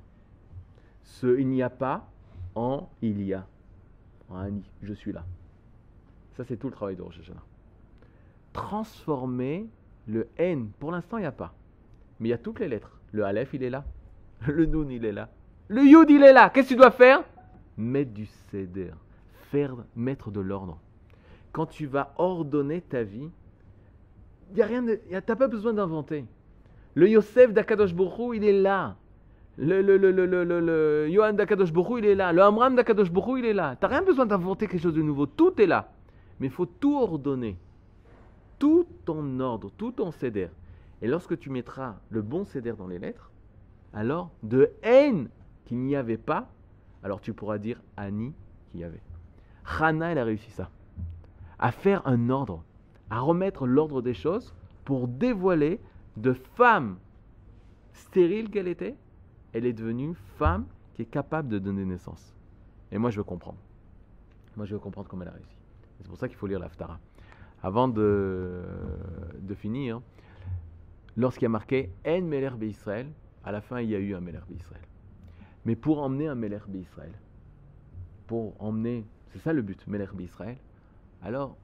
Ce 1.04 1.40
il 1.40 1.48
n'y 1.48 1.62
a 1.62 1.70
pas 1.70 2.08
en 2.56 2.90
il 3.02 3.22
y 3.24 3.34
a. 3.34 3.46
En 4.30 4.38
Ani, 4.38 4.64
je 4.82 4.94
suis 4.94 5.12
là. 5.12 5.24
Ça, 6.38 6.44
c'est 6.44 6.58
tout 6.58 6.68
le 6.68 6.74
travail 6.74 6.96
de 6.96 7.02
Rosh 7.02 7.20
Hashanah. 7.20 7.44
Transformer 8.54 9.68
le 10.08 10.28
N. 10.38 10.70
Pour 10.80 10.92
l'instant, 10.92 11.18
il 11.18 11.22
n'y 11.22 11.28
a 11.28 11.32
pas. 11.32 11.54
Mais 12.20 12.30
il 12.30 12.32
y 12.32 12.34
a 12.34 12.38
toutes 12.38 12.60
les 12.60 12.68
lettres. 12.68 13.00
Le 13.12 13.26
Aleph, 13.26 13.54
il 13.54 13.64
est 13.64 13.70
là. 13.70 13.84
Le 14.48 14.66
Nun, 14.66 14.90
il 14.90 15.06
est 15.06 15.12
là. 15.12 15.30
Le 15.68 15.84
Yud, 15.84 16.10
il 16.10 16.24
est 16.24 16.34
là. 16.34 16.50
Qu'est-ce 16.50 16.70
que 16.70 16.74
tu 16.74 16.78
dois 16.78 16.92
faire? 16.92 17.24
Mettre 17.82 18.12
du 18.12 18.28
Seder. 18.52 18.92
Faire, 19.50 19.76
mettre 19.96 20.30
de 20.30 20.40
l'ordre. 20.40 20.78
Quand 21.52 21.66
tu 21.66 21.88
vas 21.88 22.14
ordonner 22.18 22.80
ta 22.82 23.02
vie, 23.02 23.30
il 24.52 24.58
y 24.58 24.62
a 24.62 24.68
rien 24.68 24.86
t'as 25.26 25.36
pas 25.36 25.48
besoin 25.48 25.74
d'inventer. 25.74 26.26
Le 26.94 27.10
Yosef 27.10 27.52
d'Akadosh 27.54 27.96
Borou, 27.96 28.36
il 28.36 28.44
est 28.44 28.62
là. 28.62 28.98
Le, 29.58 29.82
le, 29.82 29.98
le, 29.98 30.12
le, 30.12 31.10
Yohan 31.10 31.34
d'Akadosh 31.34 31.72
il 31.98 32.06
est 32.06 32.16
là. 32.16 32.32
Le 32.32 32.44
Amram 32.44 32.76
d'Akadosh 32.76 33.12
Borou, 33.12 33.38
il 33.38 33.46
est 33.46 33.54
là. 33.54 33.76
T'as 33.80 33.88
rien 33.88 34.04
besoin 34.04 34.28
d'inventer 34.28 34.68
quelque 34.68 34.82
chose 34.82 34.94
de 34.94 35.02
nouveau. 35.02 35.26
Tout 35.26 35.60
est 35.60 35.66
là. 35.66 35.92
Mais 36.40 36.48
il 36.48 36.54
faut 36.54 36.68
tout 36.68 36.98
ordonner. 36.98 37.58
Tout 38.60 38.86
en 39.08 39.40
ordre, 39.40 39.72
tout 39.76 40.02
en 40.02 40.12
céder. 40.12 40.50
Et 41.02 41.08
lorsque 41.08 41.38
tu 41.40 41.50
mettras 41.50 41.96
le 42.12 42.22
bon 42.22 42.46
céder 42.46 42.74
dans 42.78 42.88
les 42.88 43.00
lettres, 43.00 43.32
alors 43.92 44.30
de 44.44 44.70
haine 44.84 45.30
qu'il 45.66 45.80
n'y 45.80 45.96
avait 45.96 46.18
pas, 46.18 46.48
alors 47.04 47.22
tu 47.22 47.34
pourras 47.34 47.58
dire 47.58 47.82
Annie 47.98 48.34
qu'il 48.70 48.82
y 48.82 48.84
avait. 48.84 49.02
Hana, 49.80 50.12
elle 50.12 50.18
a 50.18 50.24
réussi 50.24 50.52
ça. 50.52 50.70
À 51.60 51.72
faire 51.72 52.06
un 52.08 52.30
ordre, 52.30 52.64
à 53.10 53.20
remettre 53.20 53.68
l'ordre 53.68 54.02
des 54.02 54.14
choses 54.14 54.54
pour 54.86 55.08
dévoiler 55.08 55.80
de 56.18 56.34
femme 56.34 56.98
stérile 57.94 58.50
qu'elle 58.50 58.68
était, 58.68 58.96
elle 59.54 59.66
est 59.66 59.74
devenue 59.74 60.16
femme 60.38 60.66
qui 60.94 61.04
est 61.04 61.06
capable 61.06 61.50
de 61.50 61.60
donner 61.60 61.86
naissance. 61.86 62.36
Et 62.92 62.98
moi, 62.98 63.10
je 63.10 63.18
veux 63.18 63.24
comprendre. 63.24 63.60
Moi, 64.58 64.66
je 64.66 64.74
veux 64.74 64.80
comprendre 64.80 65.08
comment 65.08 65.24
elle 65.24 65.30
a 65.30 65.34
réussi. 65.34 65.58
C'est 66.02 66.08
pour 66.08 66.18
ça 66.18 66.28
qu'il 66.28 66.38
faut 66.38 66.48
lire 66.48 66.60
l'Aftara. 66.60 67.00
Avant 67.64 67.88
de, 67.88 68.64
de 69.40 69.54
finir, 69.54 70.02
lorsqu'il 71.16 71.44
y 71.44 71.46
a 71.46 71.50
marqué 71.50 71.92
En 72.06 72.22
Meler 72.22 72.52
Israël, 72.62 73.08
à 73.44 73.52
la 73.52 73.62
fin, 73.62 73.82
il 73.82 73.90
y 73.90 73.96
a 73.96 74.00
eu 74.00 74.16
un 74.16 74.20
Meler 74.20 74.40
Israël. 74.54 74.82
Mais 75.66 75.76
pour 75.76 76.02
emmener 76.02 76.28
un 76.28 76.36
Meler 76.36 76.60
Israël, 76.74 77.12
pour 78.28 78.54
emmener, 78.60 79.06
c'est 79.30 79.40
ça 79.40 79.54
le 79.54 79.62
but, 79.62 79.86
Meler 79.88 80.08
Israël, 80.20 80.58
alors 81.22 81.56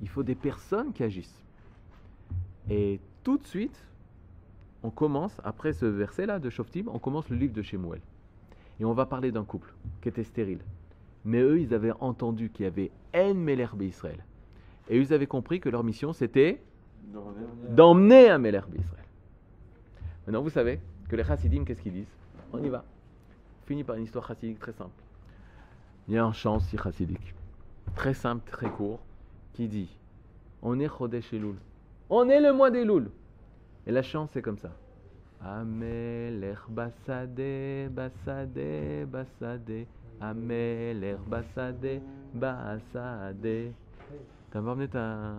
il 0.00 0.08
faut 0.08 0.22
des 0.22 0.34
personnes 0.34 0.92
qui 0.92 1.02
agissent. 1.02 1.42
Et 2.68 3.00
tout 3.24 3.38
de 3.38 3.44
suite, 3.44 3.84
on 4.82 4.90
commence, 4.90 5.40
après 5.44 5.72
ce 5.72 5.86
verset-là 5.86 6.38
de 6.38 6.50
Shoftim, 6.50 6.88
on 6.88 6.98
commence 6.98 7.28
le 7.28 7.36
livre 7.36 7.54
de 7.54 7.62
Shemuel. 7.62 8.00
Et 8.80 8.84
on 8.84 8.92
va 8.92 9.06
parler 9.06 9.32
d'un 9.32 9.44
couple 9.44 9.72
qui 10.00 10.08
était 10.08 10.24
stérile. 10.24 10.60
Mais 11.24 11.40
eux, 11.40 11.60
ils 11.60 11.74
avaient 11.74 11.92
entendu 12.00 12.50
qu'il 12.50 12.64
y 12.64 12.66
avait 12.66 12.90
En 13.14 13.34
Meler 13.34 13.68
Israël. 13.80 14.24
Et 14.88 14.98
ils 14.98 15.12
avaient 15.12 15.26
compris 15.26 15.60
que 15.60 15.68
leur 15.68 15.82
mission, 15.82 16.12
c'était 16.12 16.62
d'emmener 17.70 18.28
un 18.28 18.38
Meler 18.38 18.60
Israël. 18.78 19.04
Maintenant, 20.26 20.42
vous 20.42 20.50
savez 20.50 20.80
que 21.08 21.16
les 21.16 21.24
chassidim, 21.24 21.64
qu'est-ce 21.64 21.82
qu'ils 21.82 21.92
disent? 21.92 22.14
On 22.52 22.62
y 22.62 22.68
va. 22.68 22.84
Fini 23.68 23.84
par 23.84 23.96
une 23.96 24.04
histoire 24.04 24.26
chassidique 24.26 24.58
très 24.58 24.72
simple. 24.72 25.02
Il 26.08 26.14
y 26.14 26.16
a 26.18 26.24
un 26.24 26.32
chant 26.32 26.56
aussi 26.56 26.78
chassidique, 26.78 27.34
très 27.94 28.14
simple, 28.14 28.50
très 28.50 28.70
court, 28.70 28.98
qui 29.52 29.68
dit 29.68 29.90
On 30.62 30.80
est 30.80 30.88
Chodesh 30.88 31.34
Elul. 31.34 31.56
On 32.08 32.30
est 32.30 32.40
le 32.40 32.54
mois 32.54 32.70
des 32.70 32.86
Loul. 32.86 33.10
Et 33.86 33.92
la 33.92 34.00
chant, 34.02 34.26
c'est 34.32 34.40
comme 34.40 34.56
ça. 34.56 34.70
Amelech 35.44 36.60
basade, 36.70 37.90
basade, 37.90 39.06
basade. 39.06 39.84
Amelech 40.18 41.18
basade, 41.26 42.00
basade. 42.32 43.72
T'as 44.50 44.62
pas 44.62 44.70
emmené 44.72 44.88
ta. 44.88 45.34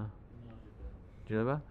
Tu 1.26 1.34
l'as 1.34 1.46
pas? 1.46 1.62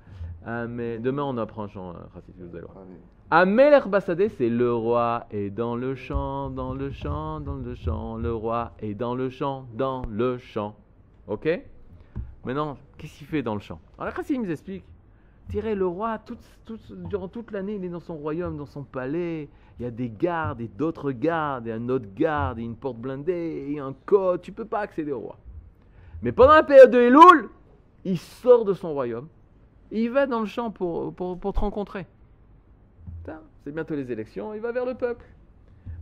Amé- 0.45 0.99
Demain, 0.99 1.23
on 1.23 1.39
apprend 1.39 1.63
un 1.63 1.69
chant 1.69 1.91
euh, 1.91 1.99
chassidique, 2.15 2.43
vous 2.43 2.57
allez 2.57 2.67
voir. 2.67 2.85
Amelech 3.31 3.87
Bassadeh, 3.87 4.31
c'est 4.31 4.49
le 4.49 4.73
roi 4.73 5.27
est 5.31 5.51
dans 5.51 5.77
le 5.77 5.95
champ, 5.95 6.49
dans 6.49 6.73
le 6.73 6.91
champ, 6.91 7.41
dans 7.41 7.57
le 7.57 7.75
champ. 7.75 8.17
Le 8.17 8.33
roi 8.33 8.73
est 8.79 8.95
dans 8.95 9.15
le 9.15 9.29
champ, 9.29 9.67
dans 9.75 10.03
le 10.09 10.39
champ. 10.39 10.75
Ok? 11.27 11.47
Maintenant, 12.47 12.79
qu'est-ce 12.97 13.19
qu'il 13.19 13.27
fait 13.27 13.43
dans 13.43 13.53
le 13.53 13.61
champ? 13.61 13.81
Alors, 13.99 14.15
il 14.31 14.41
nous 14.41 14.51
explique? 14.51 14.83
Tirez 15.51 15.75
le 15.75 15.87
roi, 15.87 16.17
toute- 16.17 16.39
toute- 16.65 16.91
durant 17.11 17.29
toute 17.29 17.51
l'année, 17.51 17.75
il 17.75 17.85
est 17.85 17.91
dans 17.91 18.01
son 18.01 18.17
royaume, 18.17 18.57
dans 18.57 18.65
son 18.65 18.83
palais. 18.83 19.51
Il 19.79 19.83
y 19.83 19.87
a 19.87 19.91
des 19.91 20.09
gardes 20.09 20.63
et 20.63 20.69
d'autres 20.69 21.13
gardes, 21.13 21.67
et 21.67 21.73
un 21.73 21.87
autre 21.91 22.09
garde, 22.15 22.59
et 22.59 22.63
une 22.63 22.77
porte 22.77 22.97
blindée, 22.97 23.67
et 23.69 23.79
un 23.79 23.95
code. 24.07 24.41
Tu 24.41 24.53
peux 24.53 24.65
pas 24.65 24.81
accéder 24.81 25.13
au 25.13 25.21
roi. 25.21 25.37
Mais 26.23 26.33
pendant 26.33 26.55
la 26.55 26.63
période 26.63 26.91
de 26.91 26.99
Elul, 26.99 27.51
il 28.07 28.17
sort 28.17 28.65
de 28.65 28.73
son 28.73 28.95
royaume. 28.95 29.29
Il 29.91 30.13
va 30.13 30.27
dans 30.27 30.41
le 30.41 30.47
champ 30.47 30.71
pour, 30.71 31.13
pour 31.15 31.53
te 31.53 31.61
rencontrer. 31.61 32.07
C'est 33.65 33.73
bientôt 33.73 33.95
les 33.95 34.11
élections, 34.11 34.55
il 34.55 34.61
va 34.61 34.73
vers 34.73 34.87
le 34.87 34.95
peuple. 34.95 35.25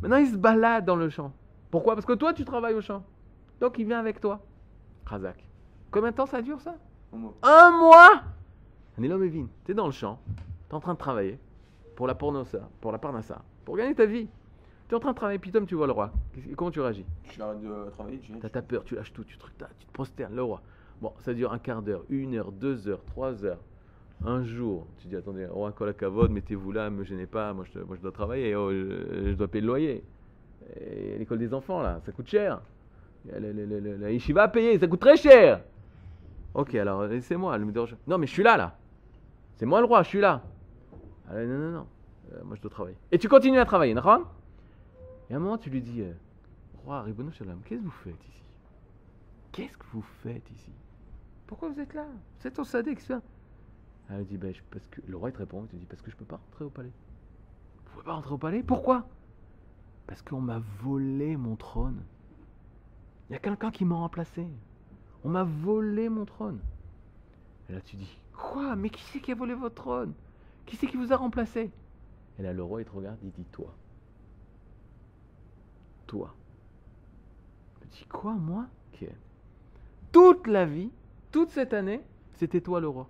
Maintenant, 0.00 0.18
il 0.18 0.28
se 0.28 0.36
balade 0.36 0.84
dans 0.84 0.96
le 0.96 1.08
champ. 1.08 1.32
Pourquoi? 1.70 1.94
Parce 1.94 2.06
que 2.06 2.12
toi, 2.12 2.32
tu 2.32 2.44
travailles 2.44 2.74
au 2.74 2.80
champ. 2.80 3.02
Donc, 3.60 3.78
il 3.78 3.86
vient 3.86 3.98
avec 3.98 4.20
toi. 4.20 4.40
Razak. 5.06 5.46
Combien 5.90 6.10
de 6.10 6.16
temps 6.16 6.26
ça 6.26 6.42
dure, 6.42 6.60
ça? 6.60 6.76
Un 7.12 7.16
mot. 7.16 7.34
Un 7.42 7.70
mois 7.70 8.22
Mevin, 8.98 9.48
t'es 9.64 9.74
dans 9.74 9.86
le 9.86 9.92
champ, 9.92 10.18
t'es 10.68 10.74
en 10.74 10.80
train 10.80 10.94
de 10.94 10.98
travailler 10.98 11.38
pour 11.94 12.06
la 12.06 12.14
pornosa, 12.14 12.68
pour 12.80 12.92
la 12.92 12.98
parnassa, 12.98 13.42
pour 13.64 13.76
gagner 13.76 13.94
ta 13.94 14.06
vie. 14.06 14.28
T'es 14.88 14.94
en 14.94 15.00
train 15.00 15.10
de 15.10 15.16
travailler, 15.16 15.38
puis 15.38 15.50
tu 15.50 15.74
vois 15.74 15.86
le 15.86 15.92
roi. 15.92 16.12
Comment 16.56 16.70
tu 16.70 16.80
réagis? 16.80 17.04
Je 17.30 17.38
l'arrête 17.38 17.60
de 17.60 17.90
travailler, 17.90 18.18
tu. 18.18 18.32
T'as 18.38 18.48
ta 18.48 18.62
peur, 18.62 18.84
tu 18.84 18.94
lâches 18.94 19.12
tout, 19.12 19.24
tu, 19.24 19.36
tu 19.36 19.86
te 19.86 19.92
prosternes, 19.92 20.34
le 20.34 20.42
roi. 20.42 20.62
Bon, 21.00 21.12
ça 21.20 21.34
dure 21.34 21.52
un 21.52 21.58
quart 21.58 21.82
d'heure, 21.82 22.04
une 22.08 22.36
heure, 22.36 22.52
deux 22.52 22.88
heures, 22.88 23.04
trois 23.04 23.44
heures, 23.44 23.60
un 24.24 24.44
jour. 24.44 24.86
Tu 24.98 25.08
dis, 25.08 25.16
attendez, 25.16 25.46
roi 25.46 25.72
Kolakavod, 25.72 26.30
mettez-vous 26.30 26.72
là, 26.72 26.90
me 26.90 27.04
gênez 27.04 27.26
pas, 27.26 27.52
moi 27.52 27.64
je, 27.72 27.78
dois 28.00 28.12
travailler, 28.12 28.54
oh, 28.56 28.70
je, 28.72 29.34
dois 29.34 29.48
payer 29.48 29.62
le 29.62 29.66
loyer. 29.66 30.04
L'école 31.18 31.38
des 31.38 31.54
enfants, 31.54 31.82
là, 31.82 32.00
ça 32.04 32.12
coûte 32.12 32.28
cher. 32.28 32.60
Le- 33.24 33.52
le- 33.52 33.80
le- 33.80 33.96
La 33.96 34.10
yeshiva 34.10 34.44
à 34.44 34.48
payer, 34.48 34.78
ça 34.78 34.86
coûte 34.86 35.00
très 35.00 35.16
cher. 35.16 35.60
Ok, 36.54 36.74
alors 36.74 37.06
laissez-moi, 37.06 37.56
le 37.58 37.64
me. 37.66 37.72
Non, 38.06 38.18
mais 38.18 38.26
je 38.26 38.32
suis 38.32 38.42
là, 38.42 38.56
là. 38.56 38.78
C'est 39.56 39.66
moi 39.66 39.80
le 39.80 39.86
roi, 39.86 40.02
je 40.02 40.08
suis 40.08 40.20
là. 40.20 40.42
Ah, 41.28 41.34
non, 41.44 41.58
non, 41.58 41.70
non. 41.70 41.86
Euh, 42.32 42.44
moi, 42.44 42.56
je 42.56 42.60
dois 42.62 42.70
travailler. 42.70 42.96
Et 43.12 43.18
tu 43.18 43.28
continues 43.28 43.58
à 43.58 43.64
travailler, 43.64 43.94
d'accord? 43.94 44.20
Et 45.28 45.34
à 45.34 45.36
un 45.36 45.40
moment, 45.40 45.58
tu 45.58 45.70
lui 45.70 45.80
dis, 45.82 46.02
euh, 46.02 46.12
roi, 46.84 47.02
Ribono 47.02 47.30
Shalom, 47.30 47.60
qu'est-ce 47.64 47.80
que 47.80 47.84
vous 47.84 47.90
faites 47.90 48.24
ici? 48.28 48.42
Qu'est-ce 49.52 49.76
que 49.76 49.86
vous 49.92 50.04
faites 50.22 50.50
ici? 50.50 50.72
Pourquoi 51.46 51.68
vous 51.68 51.80
êtes 51.80 51.94
là? 51.94 52.06
Vous 52.40 52.46
êtes 52.46 52.58
au 52.58 52.64
Sadek, 52.64 53.00
ça? 53.00 53.20
Elle 54.08 54.24
dit, 54.26 54.36
ben. 54.36 54.54
Le 55.06 55.16
roi, 55.16 55.32
te 55.32 55.38
répond, 55.38 55.62
il 55.64 55.68
te 55.68 55.76
dit, 55.76 55.86
parce 55.86 56.02
que 56.02 56.10
je 56.10 56.16
peux 56.16 56.24
pas 56.24 56.36
rentrer 56.36 56.64
au 56.64 56.70
palais. 56.70 56.92
Vous 57.84 57.92
pouvez 57.92 58.04
pas 58.04 58.14
rentrer 58.14 58.34
au 58.34 58.38
palais? 58.38 58.62
Pourquoi? 58.62 59.08
Parce 60.06 60.22
qu'on 60.22 60.40
m'a 60.40 60.60
volé 60.80 61.36
mon 61.36 61.56
trône. 61.56 62.02
Il 63.28 63.32
y 63.32 63.36
a 63.36 63.40
quelqu'un 63.40 63.70
qui 63.70 63.84
m'a 63.84 63.96
remplacé. 63.96 64.46
On 65.24 65.28
m'a 65.28 65.42
volé 65.42 66.08
mon 66.08 66.24
trône. 66.24 66.60
Et 67.68 67.72
là, 67.72 67.80
tu 67.80 67.96
dis, 67.96 68.18
quoi? 68.32 68.76
Mais 68.76 68.90
qui 68.90 69.02
c'est 69.02 69.20
qui 69.20 69.32
a 69.32 69.34
volé 69.34 69.54
votre 69.54 69.74
trône? 69.74 70.14
Qui 70.66 70.76
c'est 70.76 70.86
qui 70.86 70.96
vous 70.96 71.12
a 71.12 71.16
remplacé? 71.16 71.72
Et 72.38 72.42
là, 72.42 72.52
le 72.52 72.62
roi, 72.62 72.82
il 72.82 72.84
te 72.84 72.92
regarde, 72.92 73.18
il 73.24 73.32
dit, 73.32 73.44
toi. 73.50 73.74
Toi. 76.06 76.32
Me 77.80 77.86
dit, 77.90 78.06
quoi, 78.08 78.34
moi? 78.34 78.66
Ok. 78.92 79.08
Toute 80.12 80.46
la 80.46 80.64
vie, 80.64 80.90
toute 81.32 81.50
cette 81.50 81.74
année, 81.74 82.00
c'était 82.34 82.60
toi 82.60 82.80
le 82.80 82.88
roi. 82.88 83.08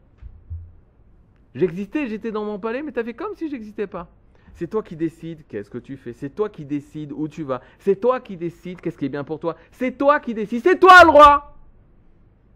J'existais, 1.57 2.07
j'étais 2.07 2.31
dans 2.31 2.45
mon 2.45 2.59
palais, 2.59 2.83
mais 2.83 2.93
t'as 2.93 3.03
fait 3.03 3.15
comme 3.15 3.35
si 3.35 3.49
j'existais 3.49 3.87
pas. 3.87 4.11
C'est 4.55 4.69
toi 4.69 4.83
qui 4.83 4.95
décides 4.95 5.47
qu'est-ce 5.49 5.71
que 5.71 5.79
tu 5.79 5.97
fais. 5.97 6.13
C'est 6.13 6.29
toi 6.29 6.51
qui 6.51 6.67
décides 6.67 7.13
où 7.13 7.29
tu 7.29 7.45
vas. 7.45 7.63
C'est 7.79 7.97
toi 7.97 8.21
qui 8.21 8.37
décides 8.37 8.81
qu'est-ce 8.81 8.99
qui 8.99 9.07
est 9.07 9.11
bien 9.11 9.25
pour 9.25 9.41
toi. 9.41 9.57
C'est 9.73 9.97
toi 9.97 10.21
qui 10.21 10.35
décides. 10.35 10.63
C'est 10.63 10.79
toi 10.79 11.03
le 11.05 11.11
roi. 11.11 11.57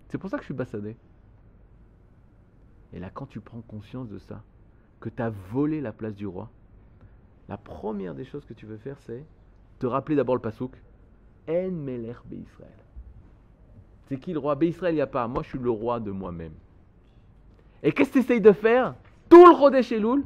C'est 0.09 0.19
pour 0.19 0.29
ça 0.29 0.37
que 0.37 0.43
je 0.43 0.47
suis 0.47 0.55
bassadé. 0.55 0.97
Et 2.93 2.99
là, 2.99 3.09
quand 3.09 3.27
tu 3.27 3.41
prends 3.41 3.63
conscience 3.63 4.09
de 4.09 4.19
ça, 4.19 4.43
que 5.01 5.09
tu 5.09 5.23
as 5.23 5.31
volé 5.31 5.81
la 5.81 5.93
place 5.93 6.15
du 6.15 6.27
roi, 6.27 6.51
la 7.49 7.57
première 7.57 8.15
des 8.15 8.25
choses 8.25 8.45
que 8.45 8.55
tu 8.55 8.67
veux 8.67 8.77
faire, 8.77 8.99
c'est 9.07 9.25
te 9.79 9.87
rappeler 9.87 10.17
d'abord 10.17 10.35
le 10.35 10.43
pasouk. 10.43 10.77
En 11.49 11.71
Meler 11.71 12.15
Israël. 12.33 12.71
C'est 14.09 14.19
qui 14.19 14.35
le 14.35 14.39
roi? 14.39 14.59
Israël, 14.63 14.93
il 14.93 14.97
n'y 14.97 15.03
a 15.03 15.07
pas. 15.07 15.27
Moi, 15.27 15.43
je 15.43 15.49
suis 15.49 15.59
le 15.59 15.71
roi 15.71 16.01
de 16.01 16.11
moi-même. 16.11 16.53
Et 17.83 17.93
qu'est-ce 17.93 18.11
que 18.11 18.15
tu 18.15 18.19
essayes 18.21 18.41
de 18.41 18.53
faire? 18.53 18.95
Tout 19.29 19.47
le 19.47 19.55
Chodesh 19.57 19.93
Elul, 19.93 20.25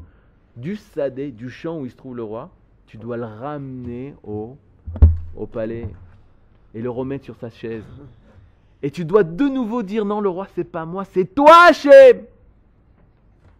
du 0.57 0.77
Sadé, 0.77 1.31
du 1.31 1.51
champ 1.51 1.79
où 1.81 1.85
il 1.85 1.91
se 1.91 1.97
trouve 1.97 2.17
le 2.17 2.23
roi, 2.23 2.51
tu 2.87 2.97
dois 2.97 3.17
le 3.17 3.25
ramener 3.25 4.15
au, 4.25 4.57
au 5.37 5.47
palais. 5.47 5.89
et 6.75 6.83
le 6.83 6.91
remettre 6.91 7.25
sur 7.25 7.37
sa 7.37 7.51
chaise. 7.51 7.85
Et 8.83 8.91
tu 8.91 9.05
dois 9.05 9.23
de 9.23 9.45
nouveau 9.45 9.83
dire 9.83 10.05
non, 10.05 10.21
le 10.21 10.29
roi, 10.29 10.47
c'est 10.55 10.65
pas 10.65 10.85
moi, 10.85 11.05
c'est 11.05 11.25
toi, 11.35 11.69
Hachem. 11.69 12.25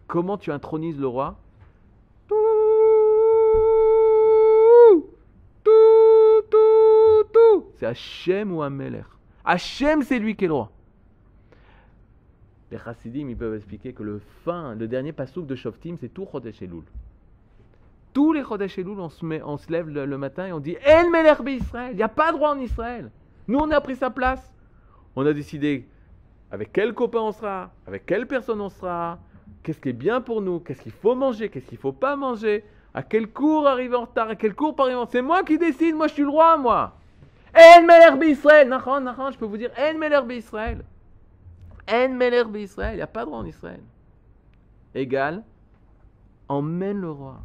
Comment 0.07 0.37
tu 0.37 0.51
intronises 0.51 0.99
le 0.99 1.07
roi? 1.07 1.35
Tout, 2.27 2.35
tout, 5.63 7.23
tout. 7.33 7.65
C'est 7.77 7.87
Hachem 7.87 8.51
ou 8.51 8.61
Ameler? 8.61 9.03
Hachem, 9.43 10.03
c'est 10.03 10.19
lui 10.19 10.35
qui 10.35 10.45
est 10.45 10.49
le 10.49 10.53
roi. 10.53 10.69
Les 12.75 12.81
chassidim, 12.81 13.29
ils 13.29 13.37
peuvent 13.37 13.55
expliquer 13.55 13.93
que 13.93 14.03
le 14.03 14.19
fin, 14.43 14.75
le 14.75 14.89
dernier 14.89 15.13
pasouk 15.13 15.47
de 15.47 15.55
Shoftim, 15.55 15.95
c'est 15.97 16.13
tout 16.13 16.27
Chodesh 16.29 16.61
Elul. 16.61 16.83
Tous 18.11 18.33
les 18.33 18.43
Chodesh 18.43 18.77
Elul, 18.77 18.99
on 18.99 19.07
se, 19.07 19.25
met, 19.25 19.41
on 19.43 19.55
se 19.55 19.71
lève 19.71 19.87
le, 19.87 20.17
matin 20.17 20.47
et 20.47 20.51
on 20.51 20.59
dit 20.59 20.75
El 20.83 21.09
Melech 21.09 21.37
Israël. 21.47 21.91
Il 21.93 21.95
n'y 21.95 22.03
a 22.03 22.09
pas 22.09 22.33
de 22.33 22.37
roi 22.37 22.49
en 22.49 22.59
Israël. 22.59 23.11
Nous, 23.47 23.57
on 23.57 23.71
a 23.71 23.79
pris 23.79 23.95
sa 23.95 24.09
place. 24.09 24.53
On 25.15 25.25
a 25.25 25.31
décidé 25.31 25.87
avec 26.51 26.73
quel 26.73 26.93
copain 26.93 27.19
on 27.19 27.31
sera, 27.31 27.71
avec 27.87 28.05
quelle 28.05 28.27
personne 28.27 28.59
on 28.59 28.67
sera, 28.67 29.19
qu'est-ce 29.63 29.79
qui 29.79 29.87
est 29.87 29.93
bien 29.93 30.19
pour 30.19 30.41
nous, 30.41 30.59
qu'est-ce 30.59 30.81
qu'il 30.81 30.91
faut 30.91 31.15
manger, 31.15 31.47
qu'est-ce 31.47 31.67
qu'il 31.67 31.77
ne 31.77 31.81
faut 31.81 31.93
pas 31.93 32.17
manger, 32.17 32.65
à 32.93 33.03
quel 33.03 33.29
cours 33.29 33.67
arriver 33.67 33.95
en 33.95 34.01
retard, 34.01 34.27
à 34.27 34.35
quel 34.35 34.53
cours 34.53 34.75
pas 34.75 34.83
arriver 34.83 34.97
en 34.97 35.01
retard. 35.03 35.13
C'est 35.13 35.21
moi 35.21 35.43
qui 35.45 35.57
décide, 35.57 35.95
moi 35.95 36.07
je 36.07 36.13
suis 36.15 36.23
le 36.23 36.29
roi, 36.29 36.57
moi. 36.57 36.97
El 37.53 37.85
Melech 37.85 38.37
Israël. 38.37 38.67
Je 38.69 39.37
peux 39.37 39.45
vous 39.45 39.55
dire 39.55 39.71
El 39.77 39.97
Melech 39.97 40.25
Israël. 40.29 40.83
En 41.89 42.09
Melech 42.09 42.47
Israël. 42.55 42.93
Il 42.93 42.97
n'y 42.97 43.01
a 43.01 43.07
pas 43.07 43.25
de 43.25 43.29
roi 43.29 43.39
en 43.39 43.45
Israël. 43.45 43.81
Égal, 44.93 45.43
emmène 46.47 47.01
le 47.01 47.11
roi, 47.11 47.41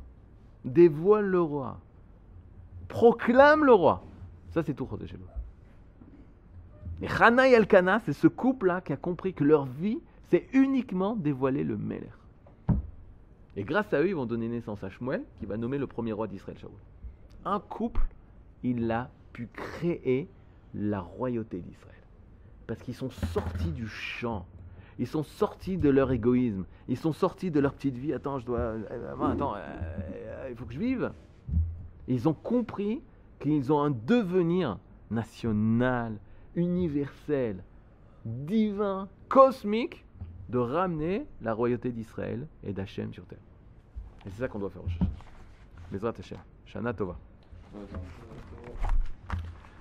dévoile 0.64 1.26
le 1.26 1.40
roi, 1.40 1.79
proclame 2.88 3.64
le 3.64 3.72
roi. 3.72 4.03
Ça, 4.50 4.62
c'est 4.62 4.74
tout 4.74 4.88
Elul. 4.94 5.20
Et 7.03 7.09
Hana 7.09 7.48
et 7.48 7.53
Elkana, 7.53 8.00
c'est 8.00 8.12
ce 8.12 8.26
couple-là 8.26 8.81
qui 8.81 8.92
a 8.92 8.96
compris 8.96 9.33
que 9.33 9.44
leur 9.44 9.64
vie, 9.64 9.98
c'est 10.31 10.46
uniquement 10.53 11.16
dévoiler 11.16 11.64
le 11.64 11.76
Melech. 11.76 12.11
Et 13.57 13.64
grâce 13.64 13.92
à 13.92 14.00
eux, 14.00 14.09
ils 14.09 14.14
vont 14.14 14.26
donner 14.26 14.48
naissance 14.48 14.85
à 14.85 14.90
Shmuel, 14.90 15.24
qui 15.38 15.46
va 15.46 15.57
nommer 15.57 15.79
le 15.79 15.87
premier 15.87 16.12
roi 16.12 16.29
d'Israël, 16.29 16.59
Shaoul. 16.59 16.72
Un 17.44 17.59
couple, 17.59 18.03
il 18.62 18.90
a 18.90 19.11
pu 19.33 19.48
créer 19.53 20.29
la 20.74 21.00
royauté 21.00 21.59
d'Israël. 21.61 21.96
Parce 22.70 22.83
qu'ils 22.83 22.94
sont 22.94 23.11
sortis 23.11 23.72
du 23.72 23.88
champ. 23.88 24.46
Ils 25.00 25.09
sont 25.09 25.24
sortis 25.24 25.76
de 25.76 25.90
leur 25.90 26.12
égoïsme. 26.12 26.66
Ils 26.87 26.96
sont 26.96 27.12
sortis 27.12 27.50
de 27.50 27.59
leur 27.59 27.74
petite 27.74 27.96
vie. 27.96 28.12
Attends, 28.12 28.38
je 28.38 28.46
dois. 28.46 28.61
euh, 28.61 29.14
attends, 29.24 29.56
euh, 29.56 30.46
il 30.48 30.54
faut 30.54 30.66
que 30.66 30.72
je 30.72 30.78
vive. 30.78 31.11
Ils 32.06 32.28
ont 32.28 32.33
compris 32.33 33.02
qu'ils 33.40 33.72
ont 33.72 33.83
un 33.83 33.90
devenir 33.90 34.78
national, 35.11 36.20
universel, 36.54 37.64
divin, 38.24 39.09
cosmique, 39.28 40.06
de 40.48 40.59
ramener 40.59 41.26
la 41.42 41.54
royauté 41.54 41.90
d'Israël 41.90 42.46
et 42.62 42.72
d'Hachem 42.72 43.12
sur 43.12 43.26
terre. 43.26 43.42
Et 44.24 44.30
c'est 44.30 44.42
ça 44.42 44.46
qu'on 44.46 44.61
doit 44.61 44.70
faire 44.70 44.85
aujourd'hui. 44.85 46.20
Hashem. 46.20 46.38
Shana 46.66 46.94
Tova. 46.94 47.16